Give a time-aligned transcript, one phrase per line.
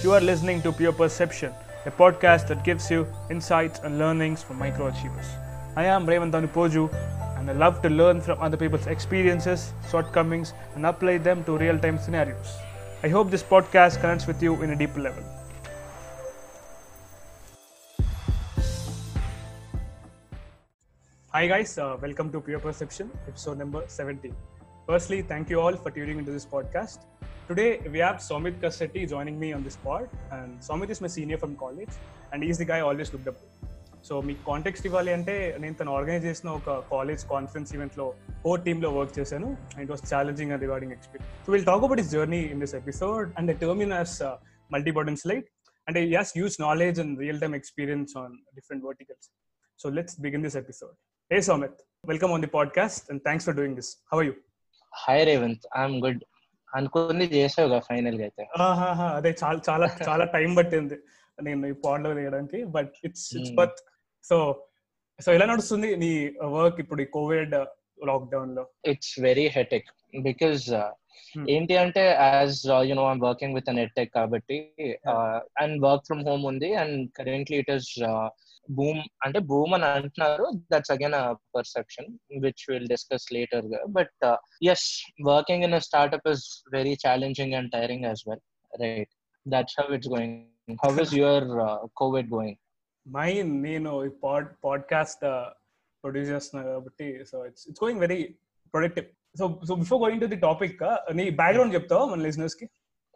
[0.00, 1.52] You are listening to Pure Perception,
[1.84, 5.26] a podcast that gives you insights and learnings from microachievers.
[5.74, 6.88] I am Raymond Poju,
[7.36, 11.76] and I love to learn from other people's experiences, shortcomings, and apply them to real
[11.80, 12.58] time scenarios.
[13.02, 15.24] I hope this podcast connects with you in a deeper level.
[21.30, 24.32] Hi, guys, uh, welcome to Pure Perception, episode number 17.
[24.86, 26.98] Firstly, thank you all for tuning into this podcast.
[27.48, 31.38] Today, we have Somit Kassetti joining me on this pod, and Somit is my senior
[31.38, 31.94] from college,
[32.32, 33.38] and he's the guy I always looked up
[34.08, 38.06] so మీకు context ఇవ్వాలి అంటే నేను తను organise చేసిన ఒక college conference ఈవెంట్లో
[38.44, 39.48] core టీంలో work చేశాను.
[39.72, 42.74] And it was challenging and regarding experience so will talk about is journey in this
[42.80, 44.14] episode and term in us
[44.70, 45.46] multi button slide
[45.86, 49.28] and as use knowledge and real time experience on different verticals
[49.82, 50.94] so let's begin this episode
[51.30, 51.78] hey Soumith
[52.12, 54.34] welcome on the podcast and thanks for doing this how you
[54.92, 56.22] hi Revanth I'm good
[56.72, 58.44] అనుకుంది చేసావుగా ఫైనల్గా అయితే
[59.18, 60.98] అదే చాలా చాలా చాలా time పట్టింది
[61.38, 62.58] నేను ఈ పాడ్లో వేయడానికి.
[62.76, 63.52] But it's it's.
[63.60, 63.76] But
[64.24, 64.36] so
[65.18, 66.12] so ఎలా నడుస్తుంది నీ
[66.56, 67.54] వర్క్ ఇప్పుడు ఈ కోవిడ్
[68.10, 69.90] లాక్డౌన్లో it's very hectic.
[70.28, 70.64] Because
[71.34, 71.46] Hmm.
[71.52, 72.02] ఏంటి అంటే
[72.34, 72.58] as
[72.88, 74.56] you know I'm working with an edtech కాబట్టి
[75.62, 76.68] అండ్ వర్క్ ఫ్రమ్ హోమ్ ఉంది.
[76.82, 77.88] And currently it is
[78.70, 80.50] boom అంటే బూమ్ అని అంటున్నారు.
[80.72, 84.86] That's again perception which will discuss లేటర్గా but as
[85.24, 88.40] working in a startup is very challenging and tiring as well
[88.80, 89.08] right
[89.48, 90.46] that's how it's going
[90.84, 91.44] how is your
[91.96, 92.56] Covid going
[93.06, 95.20] mine నేను ఈ pod podcast
[96.04, 98.34] produce చేస్తున్నా కాబట్టి so it's it's going very
[98.74, 99.06] productive
[99.38, 100.78] so so before going to the topic
[101.16, 102.68] నీ background చెప్తావా మన లిజనర్స్కి?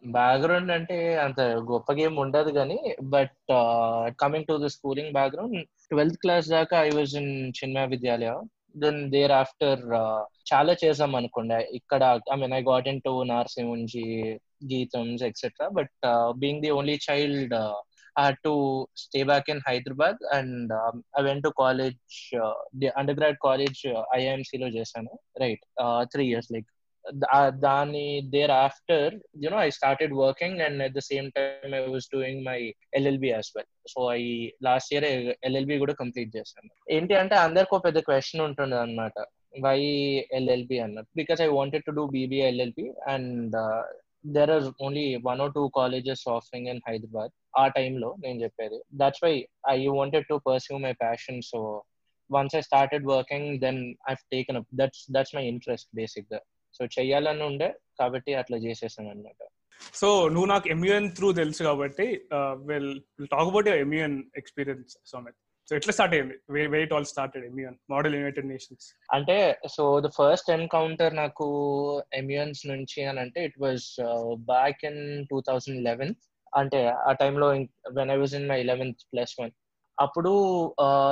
[0.03, 3.53] Background అంటే అంత గొప్ప గేమ్ ఉండదు కానీ but
[4.23, 5.59] coming to the schooling background
[5.91, 8.33] twelfth class దాకా ఐ వాజ్ ఇన్ చిన్న విద్యాలయ
[8.77, 9.81] దెన్ దేర్ ఆఫ్టర్
[10.53, 11.59] చాలా చేసాం అనుకోండి.
[11.75, 14.07] ఇక్కడ I mean I got in to నార్సింహుంజి
[14.73, 15.95] Geetham's etcetera but
[16.39, 17.57] being the only child
[18.17, 22.89] I had to stay back in Hyderabad and um, I went to college, uh, the
[23.01, 25.13] undergrad college uh, IIMC లో చేశాను.
[25.41, 25.63] Right
[26.03, 26.67] three years like
[27.65, 28.05] దాని
[28.35, 29.15] there after
[29.45, 32.59] you know I started working and at the same time I was doing my
[32.99, 34.23] LLB as well so I
[34.63, 35.07] last year
[35.49, 36.71] LLB కూడా complete చేశాను.
[36.97, 39.15] ఏంటి అంటే అందరికి ఒక పెద్ద క్వశ్చన్ ఉంటుంది అనమాట
[39.67, 39.79] వై
[40.41, 41.11] ఎల్ఎల్బి అన్నట్టు?
[41.17, 43.57] Because I wanted to do BBA LLB and
[44.37, 48.79] there are only one or two colleges offering in Hyderabad ఆ టైంలో నేను చెప్పేది.
[48.95, 49.35] That's why
[49.69, 51.61] I wanted to pursue my passion so
[52.31, 53.81] once I started working then
[54.11, 56.41] I taken up that's that's my interest బేసిక్గా
[56.75, 57.69] so చెయ్యాలని ఉండే
[57.99, 59.41] కాబట్టి అట్లా చేసేసాను అనమాట
[60.01, 62.07] సో నువ్వు నాకు ఎంయూఎన్ త్రూ తెలుసు కాబట్టి
[62.69, 62.93] will
[63.33, 65.39] talk about your MUN experience Somith
[65.69, 66.37] so ఎట్లా స్టార్ట్ అయింది?
[66.73, 69.37] Wait all started MUN Model United Nations అంటే
[69.75, 71.47] సో ద ఫస్ట్ ఎన్కౌంటర్ నాకు
[72.15, 73.87] ఎమ్యూన్స్ నుంచి అని అంటే it was
[74.49, 75.01] back in
[75.31, 76.13] two thousand eleven
[76.53, 77.49] అంటే ఆ టైంలో
[77.99, 79.53] when I was in my eleventh plus one
[79.99, 80.33] అప్పుడు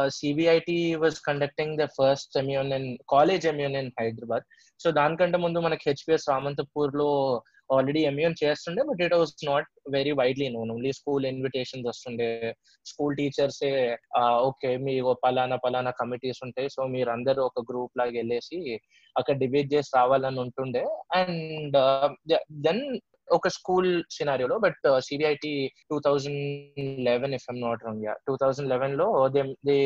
[0.09, 4.45] CBIT was conducting the first MUN in college MUN in Hyderabad
[4.81, 7.09] so దానికంటే ముందు మనకి హెచ్పిఎస్ రామంతపూర్లో
[7.77, 12.55] ఆల్రెడీ ఎమ్యూన్ చేస్తుండే but it was not very widely known only school invitations వస్తుండే.
[12.87, 13.63] School teachers
[14.49, 16.69] okay మీ పలానా పలానా కమిటీస్ ఉంటాయి.
[16.69, 18.59] సో మీరు అందరూ ఒక గ్రూప్ లాగా వెళ్ళేసి
[19.17, 20.85] అక్కడ డిబేట్ చేసి రావాలని ఉంటుండే.
[21.21, 22.09] అండ్ uh,
[22.67, 22.83] దెన్
[23.31, 25.53] ఒక school సినారియోలో but CBIT
[25.91, 26.43] two thousand
[27.09, 29.77] eleven if am not wrong yeah two thousand లెవెన్లో they they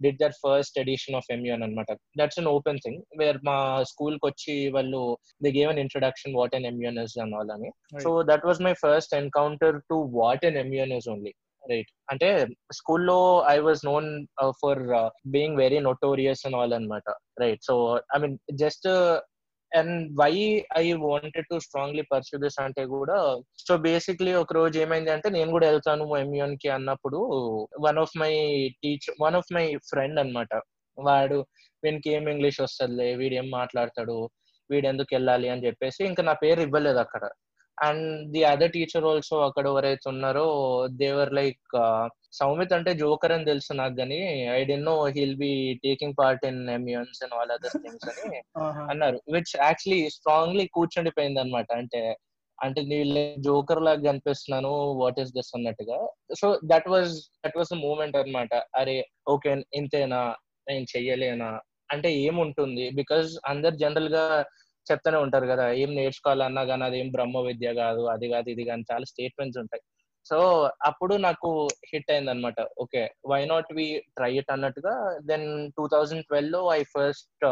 [0.00, 3.56] did their first edition of MUN అనమాట that's an open thing where మా
[3.90, 5.00] స్కూల్కి వచ్చి వాళ్ళు
[5.42, 7.34] they gave an introduction what an MUN is అని.
[7.34, 7.70] వాళ్ళని
[8.04, 11.32] so that was my first encounter to what an MUN is only
[11.64, 12.28] right అంటే
[12.78, 13.18] స్కూల్లో
[13.48, 14.06] I was known
[14.60, 14.82] for
[15.28, 17.08] being very notorious and all అనమాట
[17.40, 17.74] right so
[18.14, 18.86] I mean just
[19.72, 20.32] and why
[20.76, 23.16] I wanted to strongly pursue this అంటే కూడా
[23.66, 27.20] so basically ఒక రోజు ఏమైంది అంటే నేను కూడా వెళ్తాను ఎంయూన్కి అన్నప్పుడు
[27.80, 28.32] one of my
[28.82, 30.52] teacher one of my friend అనమాట
[30.98, 31.38] వాడు
[31.82, 34.16] వీనికి ఏం ఇంగ్లీష్ వస్తుందిలే వీడు ఏం మాట్లాడతాడు
[34.70, 37.22] వీడు ఎందుకు వెళ్ళాలి అని చెప్పేసి ఇంకా నా పేరు ఇవ్వలేదు అక్కడ.
[37.86, 40.46] And the other teacher also అక్కడ ఎవరైతే ఉన్నారో
[41.02, 41.74] దేవర్ లైక్
[42.38, 44.20] సౌమిత్ అంటే జోకర్ అని తెలుసు నాకు కానీ
[44.56, 45.52] I didn't know he'll be
[45.84, 48.40] taking part in MUNs and all other things అని
[48.92, 49.20] అన్నారు.
[49.34, 52.02] విచ్ యాక్చువల్లీ స్ట్రాంగ్లీ కూర్చుండిపోయింది అనమాట అంటే
[52.58, 54.70] అంటే నీళ్ళు జోకర్ లాగా కనిపిస్తున్నాను
[55.00, 55.98] వాట్ ఈస్ దిస్ అన్నట్టుగా.
[56.40, 57.12] So that was
[57.44, 58.96] that was moment అనమాట అరే
[59.34, 60.22] ఓకే ఇంతేనా?
[60.68, 61.50] నేను చెయ్యలేనా?
[61.92, 62.86] అంటే ఏముంటుంది?
[62.90, 64.24] బికాజ్ అందరు జనరల్గా
[64.90, 68.84] చెప్తూనే ఉంటారు కదా ఏం నేర్చుకోవాలన్నా కానీ అది ఏం బ్రహ్మ విద్య కాదు అది కాదు ఇది కానీ
[68.90, 69.82] చాలా స్టేట్మెంట్స్ ఉంటాయి.
[70.26, 70.38] సో
[70.84, 71.48] అప్పుడు నాకు
[71.90, 73.02] హిట్ అయింది అనమాట okay
[73.32, 73.86] why not we
[74.16, 74.94] try it అన్నట్టుగా
[75.30, 75.46] then
[75.76, 77.44] two thousand ట్వెల్వ్లో I first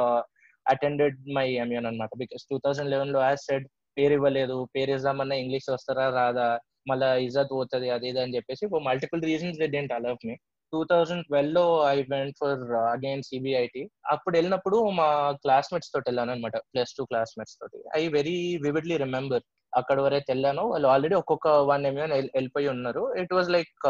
[0.67, 3.67] attended my MUN అనమాట బికాస్ టూ థౌజండ్ లెవెన్లో యాజ్ సెడ్
[3.97, 6.49] పేరు ఇవ్వలేదు పేరు ఇద్దామన్నా ఇంగ్లీష్ వస్తారా రాదా
[6.91, 10.35] మళ్ళీ ఇజత్ పోతుంది అది ఇది అని చెప్పేసి for multiple reasons they didn't allow me
[10.73, 12.63] two thousand ట్వెల్వ్లో I went for
[12.95, 13.83] again CBIT
[14.15, 15.09] అప్పుడు వెళ్ళినప్పుడు మా
[15.45, 17.79] క్లాస్మేట్స్ తోటి వెళ్ళాను అనమాట ప్లస్ టూ క్లాస్మేట్స్ తోటి.
[18.01, 23.03] ఐ వెరీ వివిడ్లీ రిమెంబర్ అక్కడ వరకు వెళ్ళాను వాళ్ళు ఆల్రెడీ ఒక్కొక్క వన్ ఎంఎన్ వెళ్ళిపోయి ఉన్నారు.
[23.23, 23.87] ఇట్ వాజ్ లైక్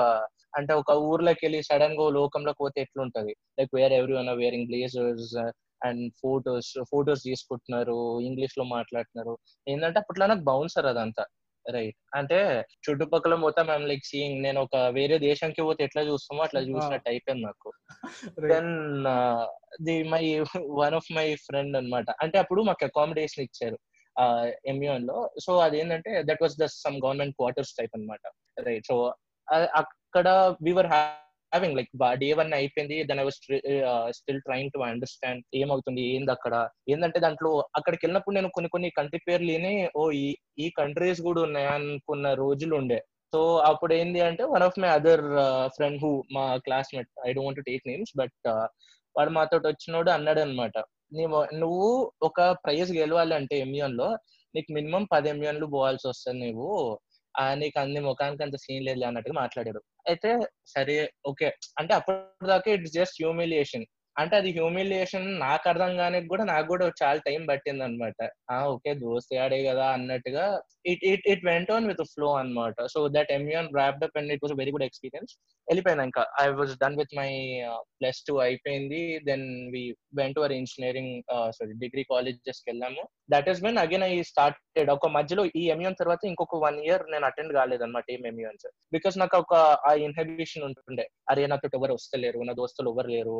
[0.58, 3.32] అంటే ఒక ఊర్లోకి వెళ్ళి సడన్గా లోకంలోకి పోతే ఎట్లుంటది?
[3.58, 5.34] Like where everyone wearing blazers
[5.86, 7.96] and photos photos తీసుకుంటున్నారు
[8.28, 9.34] ఇంగ్లీష్లో మాట్లాడుతున్నారు.
[9.68, 11.24] ఏంటంటే అప్పట్లో నాకు బౌన్సర్ అదంతా.
[11.66, 16.60] రైట్ అంటే చుట్టుపక్కల మొత్తం మేము లైక్ సీయింగ్ నేను ఒక వేరే దేశంకి పోతే ఎట్లా చూస్తామో అట్లా
[16.60, 17.72] చూసినట్టు అయిపోయింది నాకు.
[18.52, 18.72] Then
[19.82, 20.22] the my
[20.82, 23.78] one of my friend అనమాట అంటే అప్పుడు మాకు అకామిడేషన్ ఇచ్చారు
[24.66, 25.30] ఎంయూఎన్లో.
[25.40, 28.20] సో అదేంటంటే that was the some government quarters type అనమాట
[28.58, 29.14] రైట్ సో
[29.74, 30.28] అక్కడ
[30.62, 30.90] we're
[31.56, 32.96] having like day one అయిపోయింది.
[33.04, 33.38] Then I was
[34.18, 36.54] still trying to understand ఏమవుతుంది ఏంది అక్కడ?
[36.88, 39.52] ఏంటంటే దాంట్లో అక్కడికి వెళ్ళినప్పుడు నేను కొన్ని కొన్ని కంట్రీ పేర్లు
[39.96, 40.26] ఓ ఈ
[40.58, 41.66] ఈ కంట్రీస్ కూడా ఉన్నాయి?
[41.66, 42.98] అనుకున్న రోజులు ఉండే.
[43.32, 45.24] సో అప్పుడు ఏంది అంటే one of my other
[45.66, 48.48] friend who మా classmate I don't take names but
[49.16, 50.72] వాడు మాతో వచ్చినోడు అన్నాడు అనమాట
[51.54, 54.08] నువ్వు ఒక ప్రైజ్ గెలవాలంటే ఎంయూఎన్లో
[54.54, 57.00] నీకు మినిమం పది ఎంయూఎన్లు పోవాల్సి వస్తుంది నువ్వు
[57.54, 60.30] నీకు అన్ని ముఖానికి అంత సీన్ లేదు అన్నట్టుగా మాట్లాడారు అయితే
[60.66, 61.48] సరే ఓకే.
[61.78, 63.86] అంటే అప్పటిదాకా ఇట్స్ జస్ట్ హ్యూమిలియేషన్
[64.16, 68.18] అంటే అది హ్యూమిలియేషన్ నాకు అర్థం కానీ కూడా నాకు కూడా చాలా టైం పట్టింది అనమాట
[68.54, 70.44] ఆ ఓకే దోస్త్ ఆడే కదా అన్నట్టుగా
[70.92, 74.44] it it it went on with flow అనమాట so that MUN wrapped up and it
[74.44, 75.32] was very good experience
[75.68, 77.28] వెళ్ళిపోయినాక I was done with my
[78.00, 79.00] plus two అయిపోయింది.
[79.28, 79.82] Then we
[80.20, 81.14] went our engineering
[81.56, 83.02] sorry degree కాలేజెస్కి వెళ్ళాము.
[83.34, 87.26] That is when again I started ఒక మధ్యలో ఈ MUN తర్వాత ఇంకొక one year నేను
[87.30, 88.66] attend కాలేదన్నమాట ఏం ఎంయూఎన్స్
[88.96, 89.54] బికాస్ నాకు ఒక
[89.90, 91.06] ఆ ఇన్హిబిషన్ ఉంటుండే.
[91.32, 93.38] అరే నాతో ఎవరు వస్తలేరు నా దోస్తులు ఎవరు లేరు.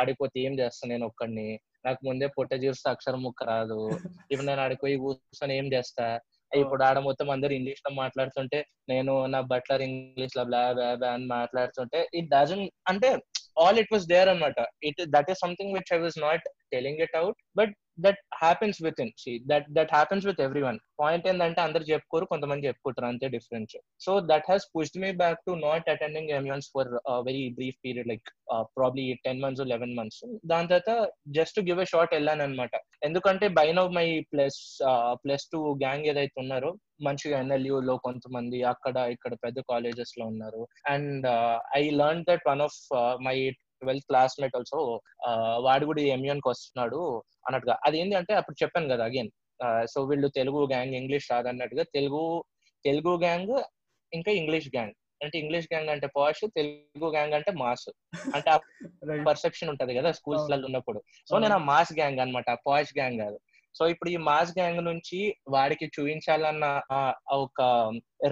[0.00, 1.48] ఆడిపోతే ఏం చేస్తాను నేను ఒక్కడిని?
[1.84, 3.80] నాకు ముందే పొట్ట చూస్తే అక్షరం ముక్క రాదు.
[4.30, 6.20] ఇప్పుడు నేను ఆడిపోయి కూర్చొని ఏం చేస్తా?
[6.52, 12.08] ఇప్పుడు ఆడ మొత్తం అందరు ఇంగ్లీష్లో మాట్లాడుతుంటే నేను నా బట్లర్ ఇంగ్లీష్లో బ్లా బ్లా బ్లా అని మాట్లాడుతుంటే
[12.14, 13.08] ఇట్ డజన్ అంటే
[13.60, 17.16] ఆల్ ఇట్ వాస్ దేర్ అనమాట it that is something which I was not telling it
[17.16, 17.72] out but
[18.04, 22.66] that happens with in see that that happens with everyone point ఏంటంటే అందరు చెప్పుకోరు కొంతమంది
[22.66, 23.74] చెప్పుకుంటారు అంతే difference
[24.04, 26.90] so that has pushed me back to not attending MUNs for
[27.28, 28.30] very brief period like
[28.76, 30.94] probably ten months eleven months దాని తర్వాత
[31.30, 34.60] just give a short వెళ్ళాను అనమాట ఎందుకంటే by of my plus
[35.24, 36.72] plus two gang ఏదైతే ఉన్నారో
[37.04, 40.60] మంచిగా NLU లో కొంతమంది అక్కడ ఇక్కడ పెద్ద కాలేజెస్లో ఉన్నారు.
[40.86, 41.24] And
[41.76, 42.78] I learn that one of
[43.24, 43.36] my
[43.82, 44.78] twelfth classmate also
[45.66, 47.00] వాడు కూడా ఎంయూఎన్కి వస్తున్నాడు
[47.46, 47.76] అన్నట్టుగా.
[47.86, 49.30] అది ఏంటి అంటే అప్పుడు చెప్పాను కదా అగైన్
[49.92, 52.22] సో వీళ్ళు తెలుగు గ్యాంగ్ ఇంగ్లీష్ రాదన్నట్టుగా తెలుగు
[52.84, 53.54] తెలుగు గ్యాంగ్
[54.12, 54.94] ఇంకా ఇంగ్లీష్ గ్యాంగ్
[55.24, 57.88] అంటే ఇంగ్లీష్ గ్యాంగ్ అంటే పాష్ తెలుగు గ్యాంగ్ అంటే మాస్
[58.36, 58.58] అంటే ఆ
[59.28, 61.00] పర్సెప్షన్ ఉంటది కదా స్కూల్స్లలో ఉన్నప్పుడు.
[61.28, 63.36] సో నేను ఆ మాస్ గ్యాంగ్ అనమాట పాష్ గ్యాంగ్ కాదు.
[63.74, 65.18] సో ఇప్పుడు ఈ మాస్ గ్యాంగ్ నుంచి
[65.48, 66.66] వాడికి చూపించాలన్న
[67.44, 67.60] ఒక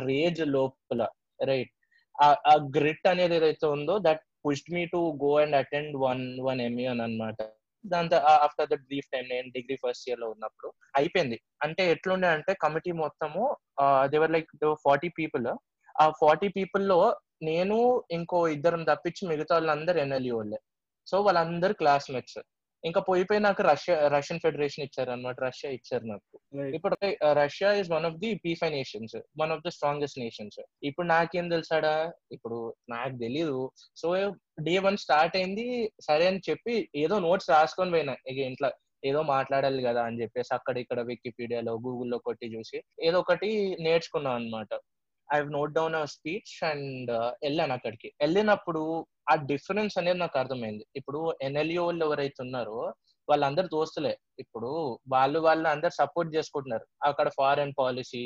[0.09, 1.03] రేజ్ లోపల
[1.41, 1.73] రైట్
[2.19, 7.03] ఆ గ్రిట్ అనేది ఏదైతే ఉందో that pushed me to go and attend one one MUN
[7.07, 7.39] అనమాట
[7.85, 8.17] దాంతో
[8.47, 11.37] ఆఫ్టర్ ద బ్రీఫ్ టైం నేను డిగ్రీ ఫస్ట్ ఇయర్లో ఉన్నప్పుడు అయిపోయింది.
[11.65, 13.43] అంటే ఎట్లుండే అంటే కమిటీ మొత్తము
[14.13, 14.51] there were like
[14.85, 15.49] forty people
[15.95, 16.99] ఆ ఫార్టీ పీపుల్లో
[17.43, 17.77] నేను
[18.11, 20.59] ఇంకో ఇద్దరం తప్పించి మిగతా వాళ్ళందరూ ఎన్ఎల్యూ వాళ్ళే
[21.07, 22.39] సో వాళ్ళందరూ క్లాస్మేట్స్
[22.85, 26.27] ఇంకా పోయిపోయి నాకు రష్యా రష్యన్ ఫెడరేషన్ ఇచ్చారు అనమాట రష్యా ఇచ్చారు నాకు.
[26.77, 26.97] ఇప్పుడు
[27.41, 30.61] Russia is one of the P five nations one of the strongest nations
[30.91, 31.95] ఇప్పుడు నాకేం తెలుసాడా?
[32.37, 32.59] ఇప్పుడు
[32.91, 33.59] నాకు తెలీదు.
[34.03, 34.09] సో
[34.69, 35.67] డే వన్ స్టార్ట్ అయింది
[36.09, 38.17] సరే అని చెప్పి ఏదో నోట్స్ రాసుకొని పోయినా.
[38.33, 38.71] ఇక ఇంట్లో
[39.09, 43.49] ఏదో మాట్లాడాలి కదా అని చెప్పేసి అక్కడ ఇక్కడ వికీపీడియాలో గూగుల్లో కొట్టి చూసి ఏదో ఒకటి
[43.87, 44.73] నేర్చుకున్నాం అనమాట
[45.35, 47.11] I note down our speech and
[47.45, 48.09] వెళ్ళాను అక్కడికి.
[48.23, 48.83] వెళ్ళినప్పుడు
[49.33, 50.85] ఆ డిఫరెన్స్ అనేది నాకు అర్థమైంది.
[51.01, 52.79] ఇప్పుడు ఎన్ఎల్యూ వాళ్ళు ఎవరైతే ఉన్నారో
[53.29, 54.13] వాళ్ళందరు దోస్తులే.
[54.43, 54.71] ఇప్పుడు
[55.13, 56.85] వాళ్ళు వాళ్ళు అందరు సపోర్ట్ చేసుకుంటున్నారు.
[57.09, 58.23] అక్కడ ఫారెన్ పాలసీ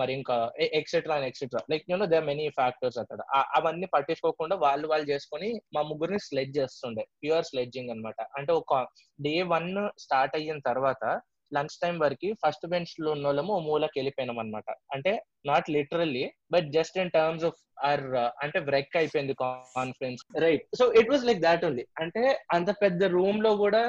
[0.00, 0.36] మరి ఇంకా
[0.78, 3.20] ఎక్సెట్రా అండ్ ఎక్సెట్రా లైక్ నేను దే మెనీ ఫ్యాక్టర్స్ అక్కడ
[3.58, 7.04] అవన్నీ పట్టించుకోకుండా వాళ్ళు వాళ్ళు చేసుకుని మా ముగ్గురిని స్లెడ్జ్ చేస్తుండే.
[7.22, 8.80] ప్యూర్ స్లెడ్జింగ్ అనమాట అంటే ఒక
[9.18, 9.70] డే వన్
[10.06, 11.04] స్టార్ట్ అయిన తర్వాత
[11.52, 15.12] లంచ్ టైం వరకు ఫస్ట్ బెంచ్లో ఉన్న వాళ్ళము మూలకి వెళ్ళిపోయినాం అనమాట అంటే
[15.46, 16.24] not literally
[16.54, 17.60] but just in terms of
[17.90, 18.04] or
[18.44, 22.24] అంటే బ్రెక్ అయిపోయింది conference right so it was like that only అంటే
[22.58, 23.82] అంత పెద్ద రూమ్లో కూడా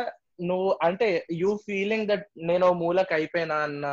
[0.49, 1.05] నువ్వు అంటే
[1.41, 3.85] యూ ఫీలింగ్ దట్ నేను మూలకి అయిపోయినా అన్న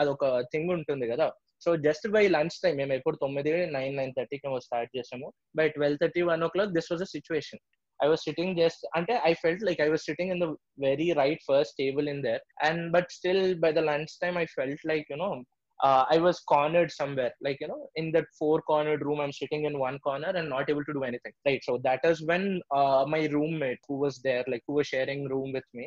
[0.00, 1.26] అదొక థింగ్ ఉంటుంది కదా.
[1.64, 5.26] So just by lunch time మేము ఎప్పుడు తొమ్మిది నైన్ నైన్ థర్టీకి మేము స్టార్ట్ చేసాము.
[5.56, 7.60] By twelve thirty one o'clock this was a situation
[8.01, 10.49] I was sitting just అంటే I felt like I was sitting in the
[10.85, 14.81] very right first table in there and but still by the lunch time I felt
[14.91, 15.33] like you know
[15.79, 19.65] uh, I was cornered somewhere like you know in that four cornered room I'm sitting
[19.69, 22.45] in one corner and not able to do anything right so that is when
[22.79, 25.85] uh, my roommate who was there like who was sharing room with me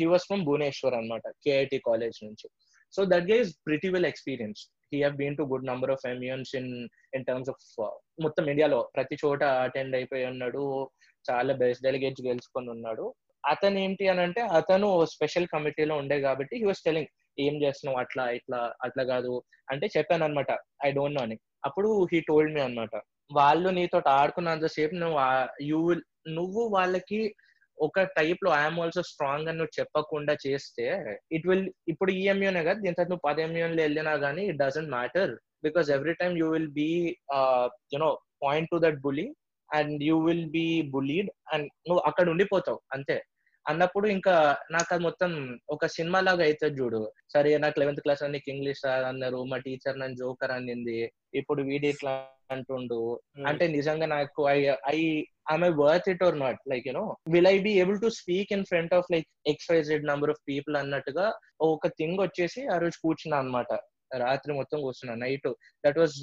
[0.00, 2.50] he was from Bhubaneswar anamata KIT college nunchi
[2.96, 6.50] so that guy is pretty well experienced he have been to good number of MNCs
[6.58, 6.72] in
[7.16, 7.62] in terms of
[8.24, 10.64] మొత్తం ఇండియాలో ప్రతి చోట attend అయిపోయి ఉన్నాడు
[11.29, 13.05] చాలా best delegates గెలుచుకొని ఉన్నాడు.
[13.43, 17.99] అతను ఏంటి అని అంటే అతను స్పెషల్ కమిటీలో ఉండే కాబట్టి హీ వాస్ టెలింగ్ ఏం చేస్తున్నావు?
[18.03, 19.33] అట్లా ఇట్లా అట్లా కాదు.
[19.71, 20.51] అంటే చెప్పాను అనమాట
[20.87, 21.37] ఐ డోంట్ నో అని.
[21.67, 22.95] అప్పుడు హీ టోల్డ్ మీ అనమాట
[23.31, 25.17] వాళ్ళు నీతో ఆడుకున్నంత సేపు నువ్వు
[25.69, 25.79] యూ
[26.37, 27.19] నువ్వు వాళ్ళకి
[27.77, 30.85] ఒక టైప్లో ఐఎమ్ ఆల్సో స్ట్రాంగ్ అని నువ్వు చెప్పకుండా చేస్తే
[31.35, 35.33] ఇట్ విల్ ఇప్పుడు ఈ ఎంయూనే కదా తర్వాత నువ్వు పది ఎంయూన్లో వెళ్ళినా కానీ it doesn't matter
[35.65, 36.89] because every time you will be
[37.95, 38.09] you know
[38.45, 39.27] point to that bully
[39.69, 43.23] and you will be bullied and నువ్వు అక్కడ ఉండిపోతావు అంతే.
[43.65, 44.33] అన్నప్పుడు ఇంకా
[44.71, 45.31] నాకు అది మొత్తం
[45.69, 47.13] ఒక సినిమా లాగా అవుతుంది చూడు.
[47.33, 52.29] సరే నాకు లెవెన్త్ క్లాస్ నీకు ఇంగ్లీష్ అన్నారు మా టీచర్ నన్ను జోకర్ అనింది ఇప్పుడు వీడి ఇట్లా
[52.51, 53.21] అంటుండు.
[53.45, 57.73] అంటే నిజంగా నాకు I I I worth it or not like you know will I be
[57.79, 62.67] able to speak in front of like XYZ number of people అన్నట్టుగా ఒక థింగ్ వచ్చేసి
[62.67, 63.71] ఆ రోజు కూర్చున్నా అనమాట
[64.23, 65.15] రాత్రి మొత్తం కూర్చున్నా.
[65.25, 65.47] Night
[65.85, 66.17] that was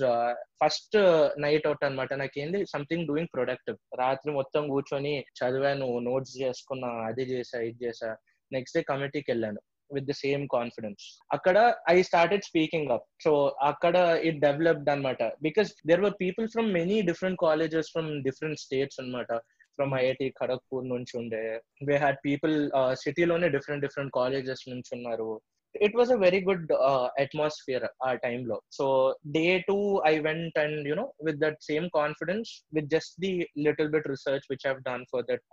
[0.63, 0.97] first
[1.45, 2.61] night out అనమాట నాకేంది?
[2.75, 8.11] సంథింగ్ డూయింగ్ ప్రొడక్టివ్ రాత్రి మొత్తం కూర్చొని చదివాను నోట్స్ చేసుకున్నా అది చేసా ఇది చేసా
[8.53, 11.57] నెక్స్ట్ డే కమిటీకి వెళ్ళాను విత్ ద సేమ్ కాన్ఫిడెన్స్ అక్కడ
[11.89, 13.97] I started speaking up so అక్కడ
[14.29, 19.33] ఇట్ డెవలప్డ్ అనమాట because there were people from many different colleges from different states అనమాట
[19.79, 21.43] ఫ్రమ్ ఐఐటి ఖడగ్పూర్ నుంచి ఉండే.
[21.89, 22.55] వే హ్యాడ్ పీపుల్
[22.95, 25.31] సిటీలోనే డిఫరెంట్ డిఫరెంట్ కాలేజెస్ నుంచి ఉన్నారు.
[25.75, 26.73] It was a very good
[27.19, 28.87] atmosphere ఆ టైంలో so
[29.33, 29.77] day two
[30.07, 33.33] I went and you know with that same confidence with just the
[33.67, 35.45] little bit research which have done for that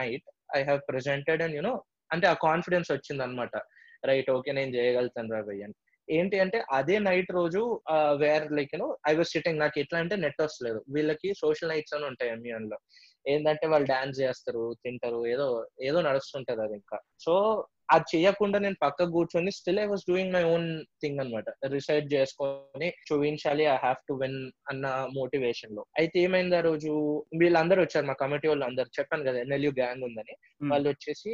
[0.00, 1.74] night I have presented and you know
[2.10, 3.56] అంటే ఆ confidence వచ్చింది అనమాట
[4.02, 5.68] right okay నేను చేయగలుగుతాను రా భయ్య
[6.08, 7.62] ఏంటి అంటే అదే నైట్ రోజు
[8.20, 12.04] where like you know I was sitting నాకు ఎట్లా అంటే నెట్ వస్తలేదు వీళ్ళకి సోషల్ నైట్స్ అని
[12.04, 12.78] ఉంటాయి ఎంఈఎన్లో.
[13.26, 15.46] ఏంటంటే వాళ్ళు డాన్స్ చేస్తారు తింటారు ఏదో
[15.80, 17.00] ఏదో నడుస్తుంటది అది ఇంకా.
[17.20, 17.34] సో
[17.90, 20.66] అది చేయకుండా నేను పక్క కూర్చొని still I was doing my own
[21.02, 25.84] thing అనమాట రీసెర్చ్ చేసుకొని చూపించాలి ఐ హ్యావ్ టు విన్ అన్న మోటివేషన్లో.
[25.98, 26.92] అయితే ఏమైంది ఆ రోజు?
[27.38, 30.36] వీళ్ళందరూ వచ్చారు మా కమిటీ వాళ్ళు అందరు చెప్పాను కదా ఎన్ఎల్యూ గ్యాంగ్ ఉందని.
[30.70, 31.32] వాళ్ళు వచ్చేసి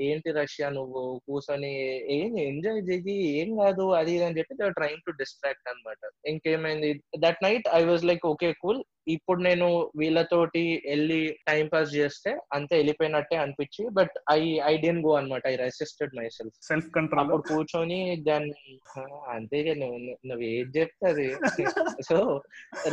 [0.00, 1.72] ఏంటి రష్యా నువ్వు కూర్చొని
[2.16, 6.90] ఏం ఎంజాయ్ చేసి ఏం కాదు అది ఇది అని చెప్పి దే ట్రైంగ్ టు డిస్ట్రాక్ట్ అనమాట ఇంకేమైంది?
[7.18, 9.66] That night I was like okay cool ఇప్పుడు నేను
[9.96, 15.56] వీళ్ళతోటి వెళ్ళి టైం పాస్ చేస్తే అంతే వెళ్ళిపోయినట్టే అనిపించి but I I then go అనమాట I
[15.56, 18.74] resisted myself self control అప్పుడు కూర్చొని దాన్ని
[19.34, 21.26] అంతే నువ్వు నువ్వు ఏది చెప్తే అది
[22.10, 22.18] so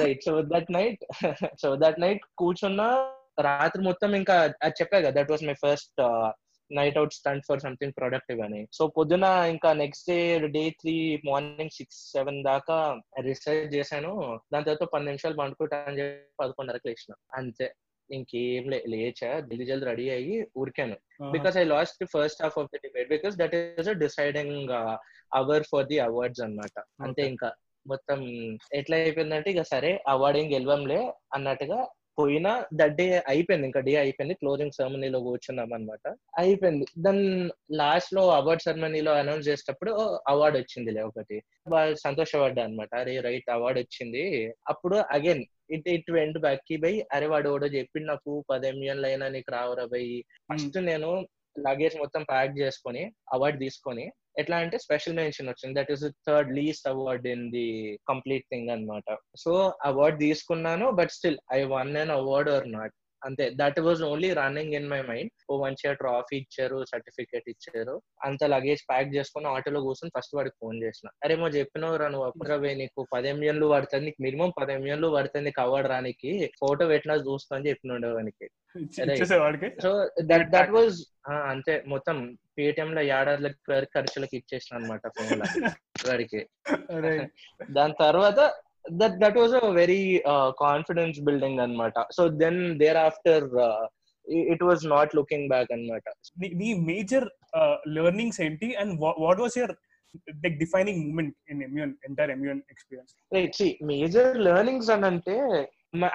[0.03, 1.03] right so that night
[1.63, 2.89] so that night కూర్చున్నా
[3.45, 5.99] రాత్రి మొత్తం ఇంకా అది చెప్పా కదా that was my first
[6.71, 8.67] night out stunt for something productive అని.
[8.73, 14.39] సో పొద్దున ఇంకా next day day three morning six seven దాకా రీసెర్చ్ చేశాను.
[14.53, 17.15] దాని తర్వాత పది నిమిషాలు పండుకుంటా అని చెప్పి పదకొండున్నరకు లేచిన.
[17.33, 17.73] అంతే.
[18.11, 19.39] ఇంకేం లేచా.
[19.39, 20.95] జల్దీ జల్దీ రెడీ అయ్యి ఊరికాను.
[21.31, 24.69] Because I lost first half of the debate because that is deciding
[25.33, 27.51] hour for the awards అనమాట అంతే ఇంకా.
[27.87, 28.27] మొత్తం
[28.73, 33.65] ఎట్లా అయిపోయిందంటే ఇక సరే అవార్డ్ ఏం గెలవంలే అన్నట్టుగా పోయినా దట్ డే అయిపోయింది.
[33.69, 34.35] ఇంకా డే అయిపోయింది.
[34.41, 36.05] క్లోజింగ్ సెరమనీలో కూర్చున్నాం అనమాట
[36.43, 36.85] అయిపోయింది.
[37.05, 37.25] దాని
[37.81, 39.91] లాస్ట్లో అవార్డ్ సెరమనీలో అనౌన్స్ చేసేటప్పుడు
[40.33, 41.37] అవార్డ్ వచ్చిందిలే ఒకటి.
[41.75, 44.23] వాళ్ళు సంతోషపడ్డా అనమాట అరే రైట్ అవార్డ్ వచ్చింది.
[44.73, 45.43] అప్పుడు అగైన్
[45.75, 50.03] ఇట్ ఇట్ వెంట్ బ్యాక్కి బై అరే వాడు ఒకటో చెప్పి నాకు పదేమియన్లు అయినా నీకు రావరా బై
[50.51, 51.09] ఫస్ట్ నేను
[51.55, 53.03] లగేజ్ మొత్తం ప్యాక్ చేసుకొని
[53.35, 54.05] అవార్డ్ తీసుకొని
[54.41, 55.75] ఎట్లా అంటే స్పెషల్ మెన్షన్ వచ్చింది.
[55.79, 57.67] That is third least award in the
[58.11, 59.51] complete thing అనమాట సో
[59.89, 63.45] అవార్డ్ తీసుకున్నాను but still I won an award or not అంతే.
[63.59, 67.95] That was only running in my mind ఓ మంచిగా ట్రాఫీ ఇచ్చారు సర్టిఫికేట్ ఇచ్చారు.
[68.27, 71.07] అంత లగేజ్ ప్యాక్ చేసుకుని ఆటోలో కూర్చొని ఫస్ట్ వాడికి ఫోన్ చేసిన.
[71.23, 75.45] అరే మా చెప్పినావు రా నువ్వు అప్పుడు నీకు పది ఎంఎన్లు పడుతుంది నీకు మినిమం పది ఎంఎన్లు పడుతుంది
[75.49, 79.93] నీకు అవార్డు రానికి ఫోటో పెట్టినా చూస్తా అని చెప్పిన వానికి సో
[80.31, 80.99] దట్ దట్ వాజ్
[81.53, 81.75] అంతే.
[81.93, 82.19] మొత్తం
[82.57, 83.49] పేటిఎం లో ఏడాది
[83.95, 85.43] ఖర్చులకు ఇచ్చేసిన అనమాట ఫోన్
[86.07, 86.41] వాడికి
[87.77, 88.39] దాని తర్వాత
[88.99, 90.01] that that was a very
[90.63, 92.59] confidence building అనమాట so then
[93.07, 93.45] thereafter
[94.53, 96.03] it was not looking back అనమాట
[96.61, 97.27] నీ మేజర్
[97.97, 98.69] లెర్నింగ్స్ ఏంటి?
[98.83, 98.93] And
[99.25, 99.75] what was your
[100.43, 103.11] like defining moment in immune entire immune experience?
[103.31, 105.35] Right see major learnings అని అంటే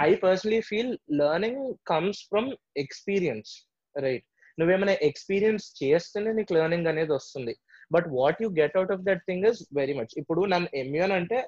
[0.02, 2.48] I personally feel learning comes from
[2.82, 3.50] experience
[3.94, 4.26] right
[4.60, 7.54] నువ్వేమైనా experience చేస్తేనే నీకు learning అనేది వస్తుంది.
[7.94, 11.38] But what you get out of that thing is very much ఇప్పుడు నన్ను MUN అంటే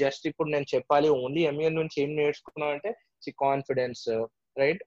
[0.00, 2.90] జస్ట్ ఇప్పుడు నేను చెప్పాలి ఓన్లీ ఎంఈఎన్ నుంచి ఏం నేర్చుకున్నావు అంటే
[3.44, 4.04] confidence
[4.62, 4.82] right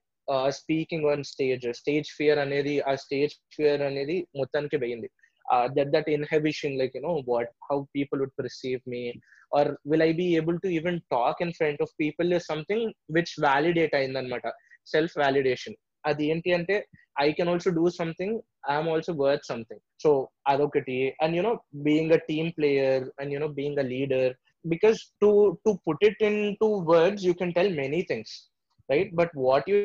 [0.58, 5.08] speaking on stage stage fear అనేది ఆ స్టేజ్ ఫియర్ అనేది మొత్తానికి పోయింది.
[5.76, 9.02] That that inhibition like you know what how people would perceive me
[9.58, 13.34] or will I be able to even talk in front of people is something which
[13.46, 14.46] validate అయిందనమాట
[14.94, 16.76] self validation అది ఏంటి అంటే
[17.20, 18.36] I can also do something
[18.70, 20.10] I'm also worth something so
[20.46, 20.98] అదొకటి.
[21.22, 21.52] And you know
[21.86, 24.32] being a team player and you know being a leader
[24.64, 25.30] because to
[25.64, 26.22] to put it
[26.54, 28.34] into words you can tell many things
[28.88, 29.78] right but what you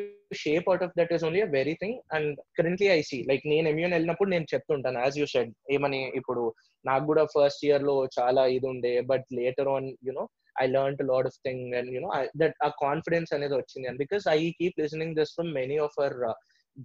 [0.44, 3.66] shape out of that is only a very thing and currently I see like నేను
[3.68, 6.42] MUN వెళ్ళినప్పుడు నేను చెప్తుంటాను as you said ఏమని ఇప్పుడు
[6.84, 10.24] నాకు కూడా first ఇయర్లో చాలా ఇది ఉండే but later on you know
[10.62, 12.10] I learn lot of thing and you know
[12.42, 13.86] that ఆ కాన్ఫిడెన్స్ అనేది వచ్చింది.
[13.90, 16.16] And because I keep listening this from many of our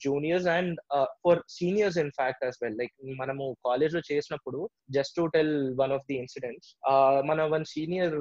[0.02, 0.76] juniors and
[1.24, 4.60] for seniors in fact as well like మనము కాలేజ్లో చేసినప్పుడు
[4.98, 6.70] just to tell one of the incidents
[7.30, 8.16] మన one senior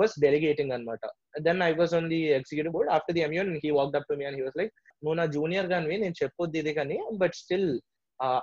[0.00, 1.04] was delegating అనమాట
[1.48, 4.26] then I was on the executive board after the MUN he walk up to me
[4.30, 4.72] and he was like
[5.02, 7.68] నువ్వు నా junior గానివి నేను చెప్పొద్ది ఇది కానీ but still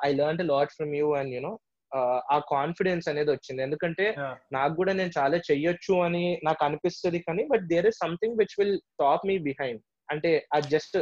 [0.08, 1.53] I learn lot from you and you know
[2.34, 3.62] ఆ confidence అనేది వచ్చింది.
[3.63, 4.05] ఎందుకంటే
[4.58, 8.77] నాకు కూడా నేను చాలా చెయ్యొచ్చు అని నాకు అనిపిస్తుంది కానీ but there is something which will
[9.00, 10.98] top me behind అంటే అది జస్ట్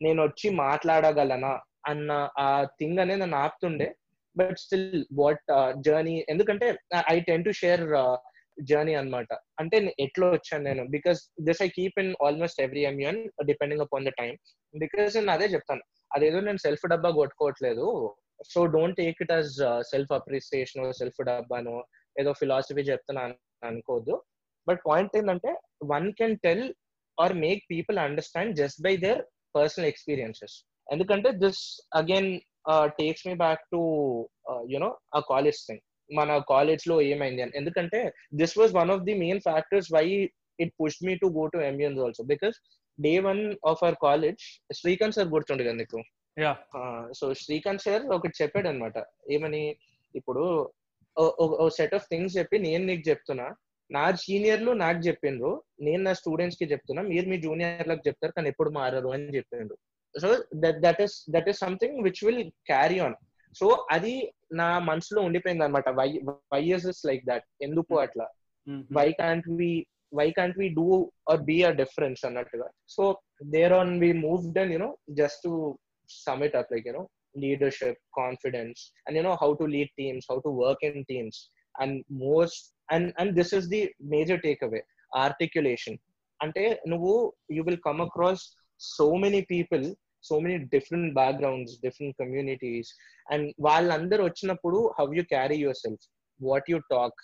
[0.00, 1.52] నేను వచ్చి మాట్లాడగలనా
[1.90, 2.48] అన్న ఆ
[2.80, 3.88] థింగ్ అనేది నన్ను ఆపుతుండే.
[4.36, 5.44] బట్ స్టిల్ వాట్
[5.86, 6.66] జర్నీ ఎందుకంటే
[7.12, 7.84] I tend to share
[8.70, 9.28] journey అనమాట
[9.60, 10.82] అంటే ఎట్లా వచ్చాను నేను?
[10.94, 13.18] Because this I keep in almost every MUN
[13.50, 14.32] depending upon the time
[14.74, 15.82] because నేను అదే చెప్తాను.
[16.10, 17.86] అదేదో నేను సెల్ఫ్ డబ్బా కొట్టుకోవట్లేదు.
[18.40, 19.52] So don't take it as
[19.90, 21.74] self appreciation self డబ్బాను
[22.16, 24.16] ఏదో ఫిలాసఫీ చెప్తున్నాను అనుకోవద్దు
[24.66, 25.50] బట్ పాయింట్ ఏంటంటే
[25.94, 26.66] one can tell
[27.18, 29.20] or make people understand just by their
[29.54, 31.62] personal experiences ఎందుకంటే this
[31.94, 32.30] again
[32.98, 33.80] takes me back to
[34.70, 37.52] you know ఆ college thing మన కాలేజ్లో ఏమైంది అని.
[37.56, 38.00] ఎందుకంటే
[38.34, 40.04] this was one of the main factors why
[40.58, 42.56] it push me to go to MUNs also because
[42.98, 45.98] day one of our college Srikanth sir గుర్తుండే కదా నీకు?
[47.18, 48.98] So Srikanth sir ఒకటి చెప్పాడు అనమాట
[49.36, 49.62] ఏమని?
[50.14, 50.44] ఇప్పుడు
[51.76, 53.46] సెట్ ఆఫ్ థింగ్స్ చెప్పి నేను నీకు చెప్తున్నా.
[53.90, 55.52] నా సీనియర్లు నాకు చెప్పిండ్రు.
[55.86, 57.02] నేను నా స్టూడెంట్స్కి చెప్తున్నా.
[57.12, 59.76] మీరు మీ జూనియర్లకు చెప్తారు కానీ ఎప్పుడు మారరు అని చెప్పిండ్రు.
[60.14, 60.28] So
[60.64, 63.16] that that is that is something which will carry on
[63.60, 63.66] so
[63.96, 64.14] అది
[64.60, 66.08] నా మనసులో ఉండిపోయింది అనమాట why
[66.54, 68.26] why is like that ఎందుకు అట్లా?
[68.98, 69.70] Why can't we
[70.20, 70.88] why can't we do
[71.32, 72.68] or be a difference అన్నట్టుగా?
[72.94, 73.02] So
[73.56, 75.52] there on we moved and you know just to
[76.26, 77.04] sum it up like you know
[77.44, 81.36] leadership confidence and you know how to lead teams how to work in teams
[81.82, 83.82] and most and and this is the
[84.14, 84.82] major takeaway
[85.24, 85.94] articulation
[86.44, 87.12] ante nuvu
[87.56, 88.40] you will come across
[88.96, 89.84] so many people
[90.30, 92.86] so many different backgrounds different communities
[93.32, 96.00] and వాళ్ళందరూ వచ్చినప్పుడు how you carry yourself
[96.48, 97.14] what you talk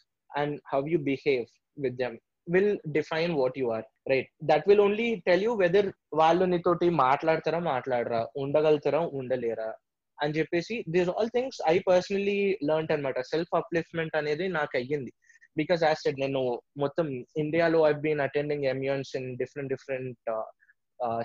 [0.40, 1.48] and how you behave
[1.84, 2.14] with them
[2.54, 7.58] will define what you are right that will only tell you whether వాళ్ళు నీతోటి మాట్లాడతారా
[7.66, 9.70] మాట్లాడరా ఉండగలుగుతారా ఉండలేరా
[10.18, 15.12] అని చెప్పేసి these all things I personally learn అనమాట self upliftment అనేది నాకు అయ్యింది.
[15.56, 16.40] బికాస్ యాజ్ సెడ్ నేను
[16.78, 20.30] మొత్తం ఇండియాలో I been attending MUNs in different different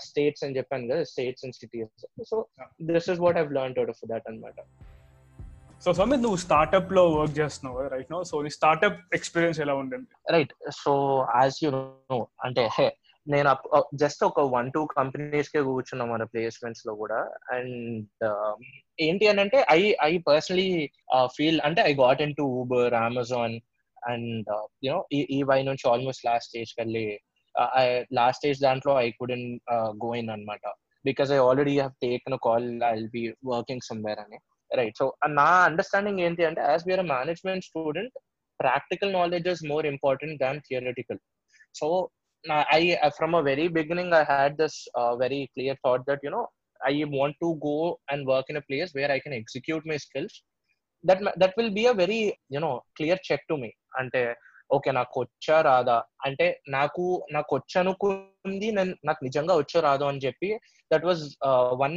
[0.06, 2.38] states అని చెప్పాను కదా states and cities so
[2.90, 4.58] this is what I've learn out of that అనమాట
[5.86, 10.54] సో సమిత్ నువ్వు స్టార్ట్అప్లో వర్క్ చేస్తున్నావు రైట్ నో సో నీ స్టార్ట్అప్ ఎక్స్పీరియన్స్ ఎలా ఉండండి right
[10.84, 10.94] so
[11.36, 12.64] as you know అంటే
[13.28, 13.50] నేను
[13.96, 17.18] జస్ట్ ఒక వన్ టూ కంపెనీస్ కే కూర్చున్నాం మన ప్లేస్మెంట్స్లో కూడా.
[17.52, 18.26] అండ్
[19.00, 20.68] ఏంటి అని అంటే ఐ ఐ పర్సనలీ
[21.36, 23.56] ఫీల్ అంటే I got into Uber Amazon
[24.10, 24.50] and
[24.86, 25.00] you know
[25.34, 27.06] E Y నుంచి ఆల్మోస్ట్ లాస్ట్ స్టేజ్ వెళ్ళి
[28.14, 29.48] లాస్ట్ స్టేజ్ దాంట్లో ఐ కుడెన్
[30.06, 30.66] గో ఇన్ అనమాట
[31.06, 34.40] because I already have taken call I will be working somewhere అని.
[34.72, 35.06] Right so
[35.40, 38.16] నా understanding ఏంటి అంటే as we're management student
[38.60, 41.22] practical knowledge is more important than theoretical
[41.80, 41.90] so
[42.44, 46.48] I from a very beginning I had this uh, very clear thought that you know
[46.82, 50.34] I want to go and work in a place where I can execute my skills.
[51.04, 53.72] That that will be a very you know clear check to me.
[54.00, 54.22] అంటే
[54.76, 57.04] okay నాకు వచ్చా రాదా అంటే నాకు
[57.36, 60.50] నాకు వచ్చనుకుంది నేను నాకు నిజంగా వచ్చో రాదు అని చెప్పి
[60.92, 61.24] that was
[61.84, 61.96] one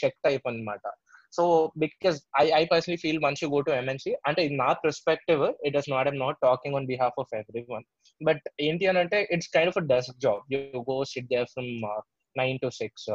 [0.00, 0.82] check type అనమాట
[1.37, 1.43] so
[1.77, 5.77] because I I personally feel once you go to MNC అంటే ఇది నా perspective it
[5.81, 7.33] is not I'm not talking on behalf of
[7.73, 7.85] everyone
[8.21, 10.59] but ఏంటి అని అంటే it's kind of desk job you
[10.91, 11.71] go sit there from
[12.35, 13.09] nine to six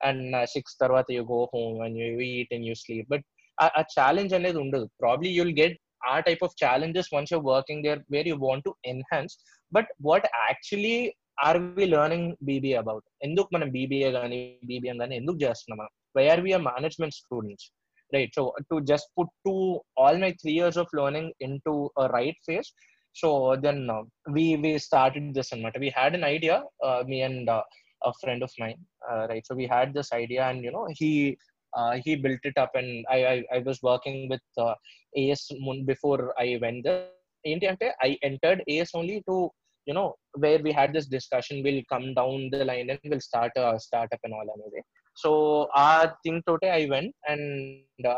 [0.00, 3.26] and six తర్వాత you go home and you eat and you sleep but
[3.58, 8.00] ఆ challenge అనేది ఉండదు probably you'll get a type of challenges once you're working there
[8.10, 9.34] where you want to enhance
[9.72, 10.96] but what actually
[11.44, 16.41] are we learning BBA about ఎందుకు మనం BBA కానీ BBM కానీ ఎందుకు చేస్తున్నాం మనం where
[16.41, 17.71] we are management students
[18.13, 18.29] right?
[18.33, 22.73] So to just put two all my three years of learning into a right phase
[23.13, 27.49] so then uh, we we started this and we had an idea uh, me and
[27.49, 27.63] uh,
[28.03, 29.45] a friend of mine uh, right?
[29.45, 31.37] So we had this idea and you know he
[31.77, 34.75] uh, he built it up and i i, I was working with uh,
[35.17, 35.47] as
[35.85, 37.07] before i went there.
[37.45, 39.49] I entered as only to
[39.85, 43.51] you know where we had this discussion we'll come down the line and we'll start
[43.55, 44.83] a startup and all anyway
[45.21, 45.31] so
[45.83, 47.43] our thing tote i went and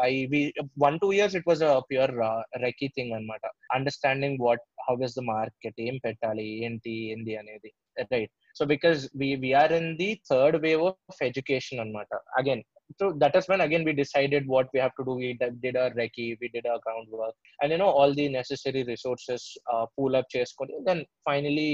[0.09, 0.39] i we
[0.87, 5.15] one two years it was a pure uh, recce thing anamata understanding what how is
[5.19, 7.71] the market ఏం పెట్టాలి ఏంటి ఏంది అనేది
[8.13, 12.63] right so because we we're in the third wave of education అనమాట again
[12.99, 15.27] so that is when again we decided what we have to do we
[15.63, 19.85] did our recce we did our groundwork and you know all the necessary resources uh,
[19.93, 21.71] pool up cheskoni then finally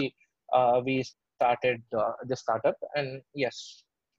[0.58, 3.10] uh, we started uh, the startup and
[3.44, 3.58] yes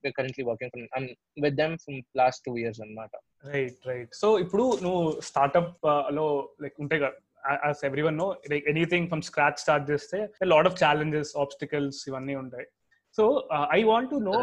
[0.04, 1.06] we're currently working from, um,
[1.36, 6.26] with them from last two years anamata right right so ఇప్పుడు నువ్వు స్టార్ట్అప్లో
[6.62, 7.12] like ఉంటాయి కదా
[7.66, 12.66] as everyone know like anything from scratch start చేస్తే lot of challenges obstacles ఇవన్నీ ఉంటాయి.
[13.18, 14.38] So I want to know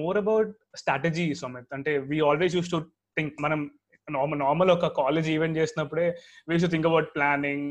[0.00, 2.80] more about strategy Sumit అంటే we always use to
[3.16, 3.70] think మనం
[4.08, 6.04] నార్మల్ నార్మల్ ఒక కాలేజ్ ఈవెంట్ చేసినప్పుడే
[6.48, 7.64] we to think about planning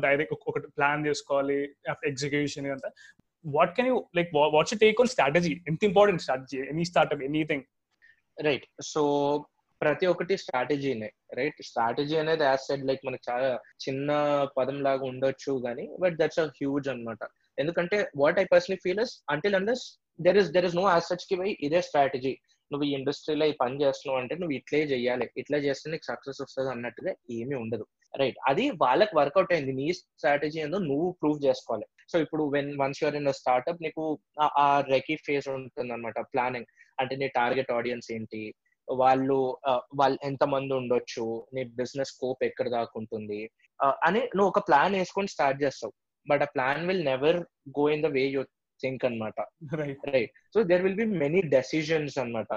[0.00, 1.58] direct ఒకటి plan చేసుకోవాలి
[2.10, 2.90] execution అంతా
[3.44, 7.64] what can you like what's take on strategy ఎంత important strategy any startup anything
[8.38, 9.02] right so
[9.80, 13.48] ప్రతి ఒక్కటి స్ట్రాటజీనే రైట్ స్ట్రాటజీ అనేది యాజ్ సెడ్ లైక్ మనకు చాలా
[13.84, 14.10] చిన్న
[14.56, 17.22] పదం లాగా ఉండొచ్చు కానీ బట్ దట్స్ అ హ్యూజ్ అనమాట
[17.58, 19.86] ఎందుకంటే what I personally feel is until unless
[20.18, 22.34] there is there is no as సచ్కి why ఇదే స్ట్రాటజీ
[22.70, 25.26] నువ్వు ఈ ఇండస్ట్రీలో ఈ పని చేస్తున్నావు అంటే నువ్వు ఇట్లే చేయాలి.
[25.36, 27.84] ఇట్లా చేస్తే నీకు సక్సెస్ వస్తుంది అన్నట్టుగా ఏమీ ఉండదు.
[28.14, 29.72] రైట్ అది వాళ్ళకి వర్కౌట్ అయింది.
[29.72, 31.86] నీ స్ట్రాటజీ ఏందో నువ్వు ప్రూవ్ చేసుకోవాలి.
[32.08, 34.04] సో ఇప్పుడు when once you're in startup నీకు
[34.58, 36.68] ఆ రెకీ ఫేజ్ ఉంటుంది అనమాట ప్లానింగ్
[37.00, 38.42] అంటే నీ టార్గెట్ ఆడియన్స్ ఏంటి?
[38.88, 39.38] వాళ్ళు
[39.94, 41.24] వాళ్ళు ఎంత మంది ఉండొచ్చు?
[41.54, 43.40] నీ బిజినెస్ స్కోప్ ఎక్కడ దాకా ఉంటుంది?
[44.04, 45.92] అని నువ్వు ఒక ప్లాన్ వేసుకొని స్టార్ట్ చేస్తావు.
[46.26, 47.38] బట్ ఆ plan will never
[47.78, 48.42] go in the way you
[48.82, 49.40] think అనమాట
[50.12, 52.52] right so there will be many decisions అనమాట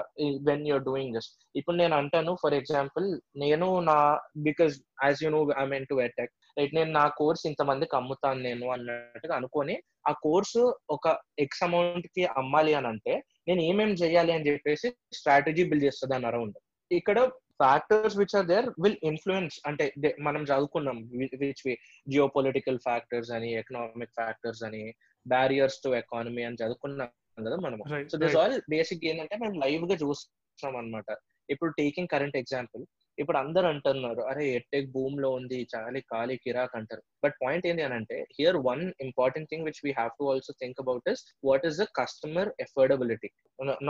[0.48, 3.06] వెన్ యూర్ డూయింగ్ దిస్ ఇప్పుడు నేను అంటాను ఫర్ ఎగ్జాంపుల్
[3.36, 3.98] నేను నా
[4.38, 8.66] because as you know I mean to attack right నేను నా course ఇంతమందికి అమ్ముతాను నేను
[8.70, 9.76] అన్నట్టుగా అనుకొని
[10.08, 11.06] ఆ కోర్సు ఒక
[11.38, 13.14] ఎక్స్ అమౌంట్కి అమ్మాలి అని అంటే
[13.48, 16.58] నేను ఏమేమి చేయాలి అని చెప్పేసి స్ట్రాటజీ బిల్డ్ చేస్తుంది అని అరౌండ్.
[16.90, 17.18] ఇక్కడ
[17.62, 19.84] factors which are there will influence అంటే
[20.20, 20.98] మనం చదువుకున్నాం
[21.40, 21.62] విచ్
[22.08, 24.82] జియో పొలిటికల్ ఫ్యాక్టర్స్ అని ఎకనామిక్ ఫ్యాక్టర్స్ అని
[25.26, 27.78] బ్యారియర్స్ టు ఎకానమీ అని చదువుకున్నాం కదా మనం.
[28.10, 31.10] సో దిస్ ఆల్ బేసిక్ ఏంటంటే మేము లైవ్గా చూస్తున్నాం అనమాట
[31.48, 32.82] ఇప్పుడు టేకింగ్ కరెంట్ ఎగ్జాంపుల్
[33.18, 37.02] ఇప్పుడు అందరు అంటున్నారు అరే ఎట్టెక్ భూమ్లో ఉంది చాలా ఖాళీ కిరాక్ అంటారు.
[37.24, 40.80] బట్ పాయింట్ ఏంటి అని అంటే here one important thing which we have to also think
[40.80, 43.30] about is what is the customer affordability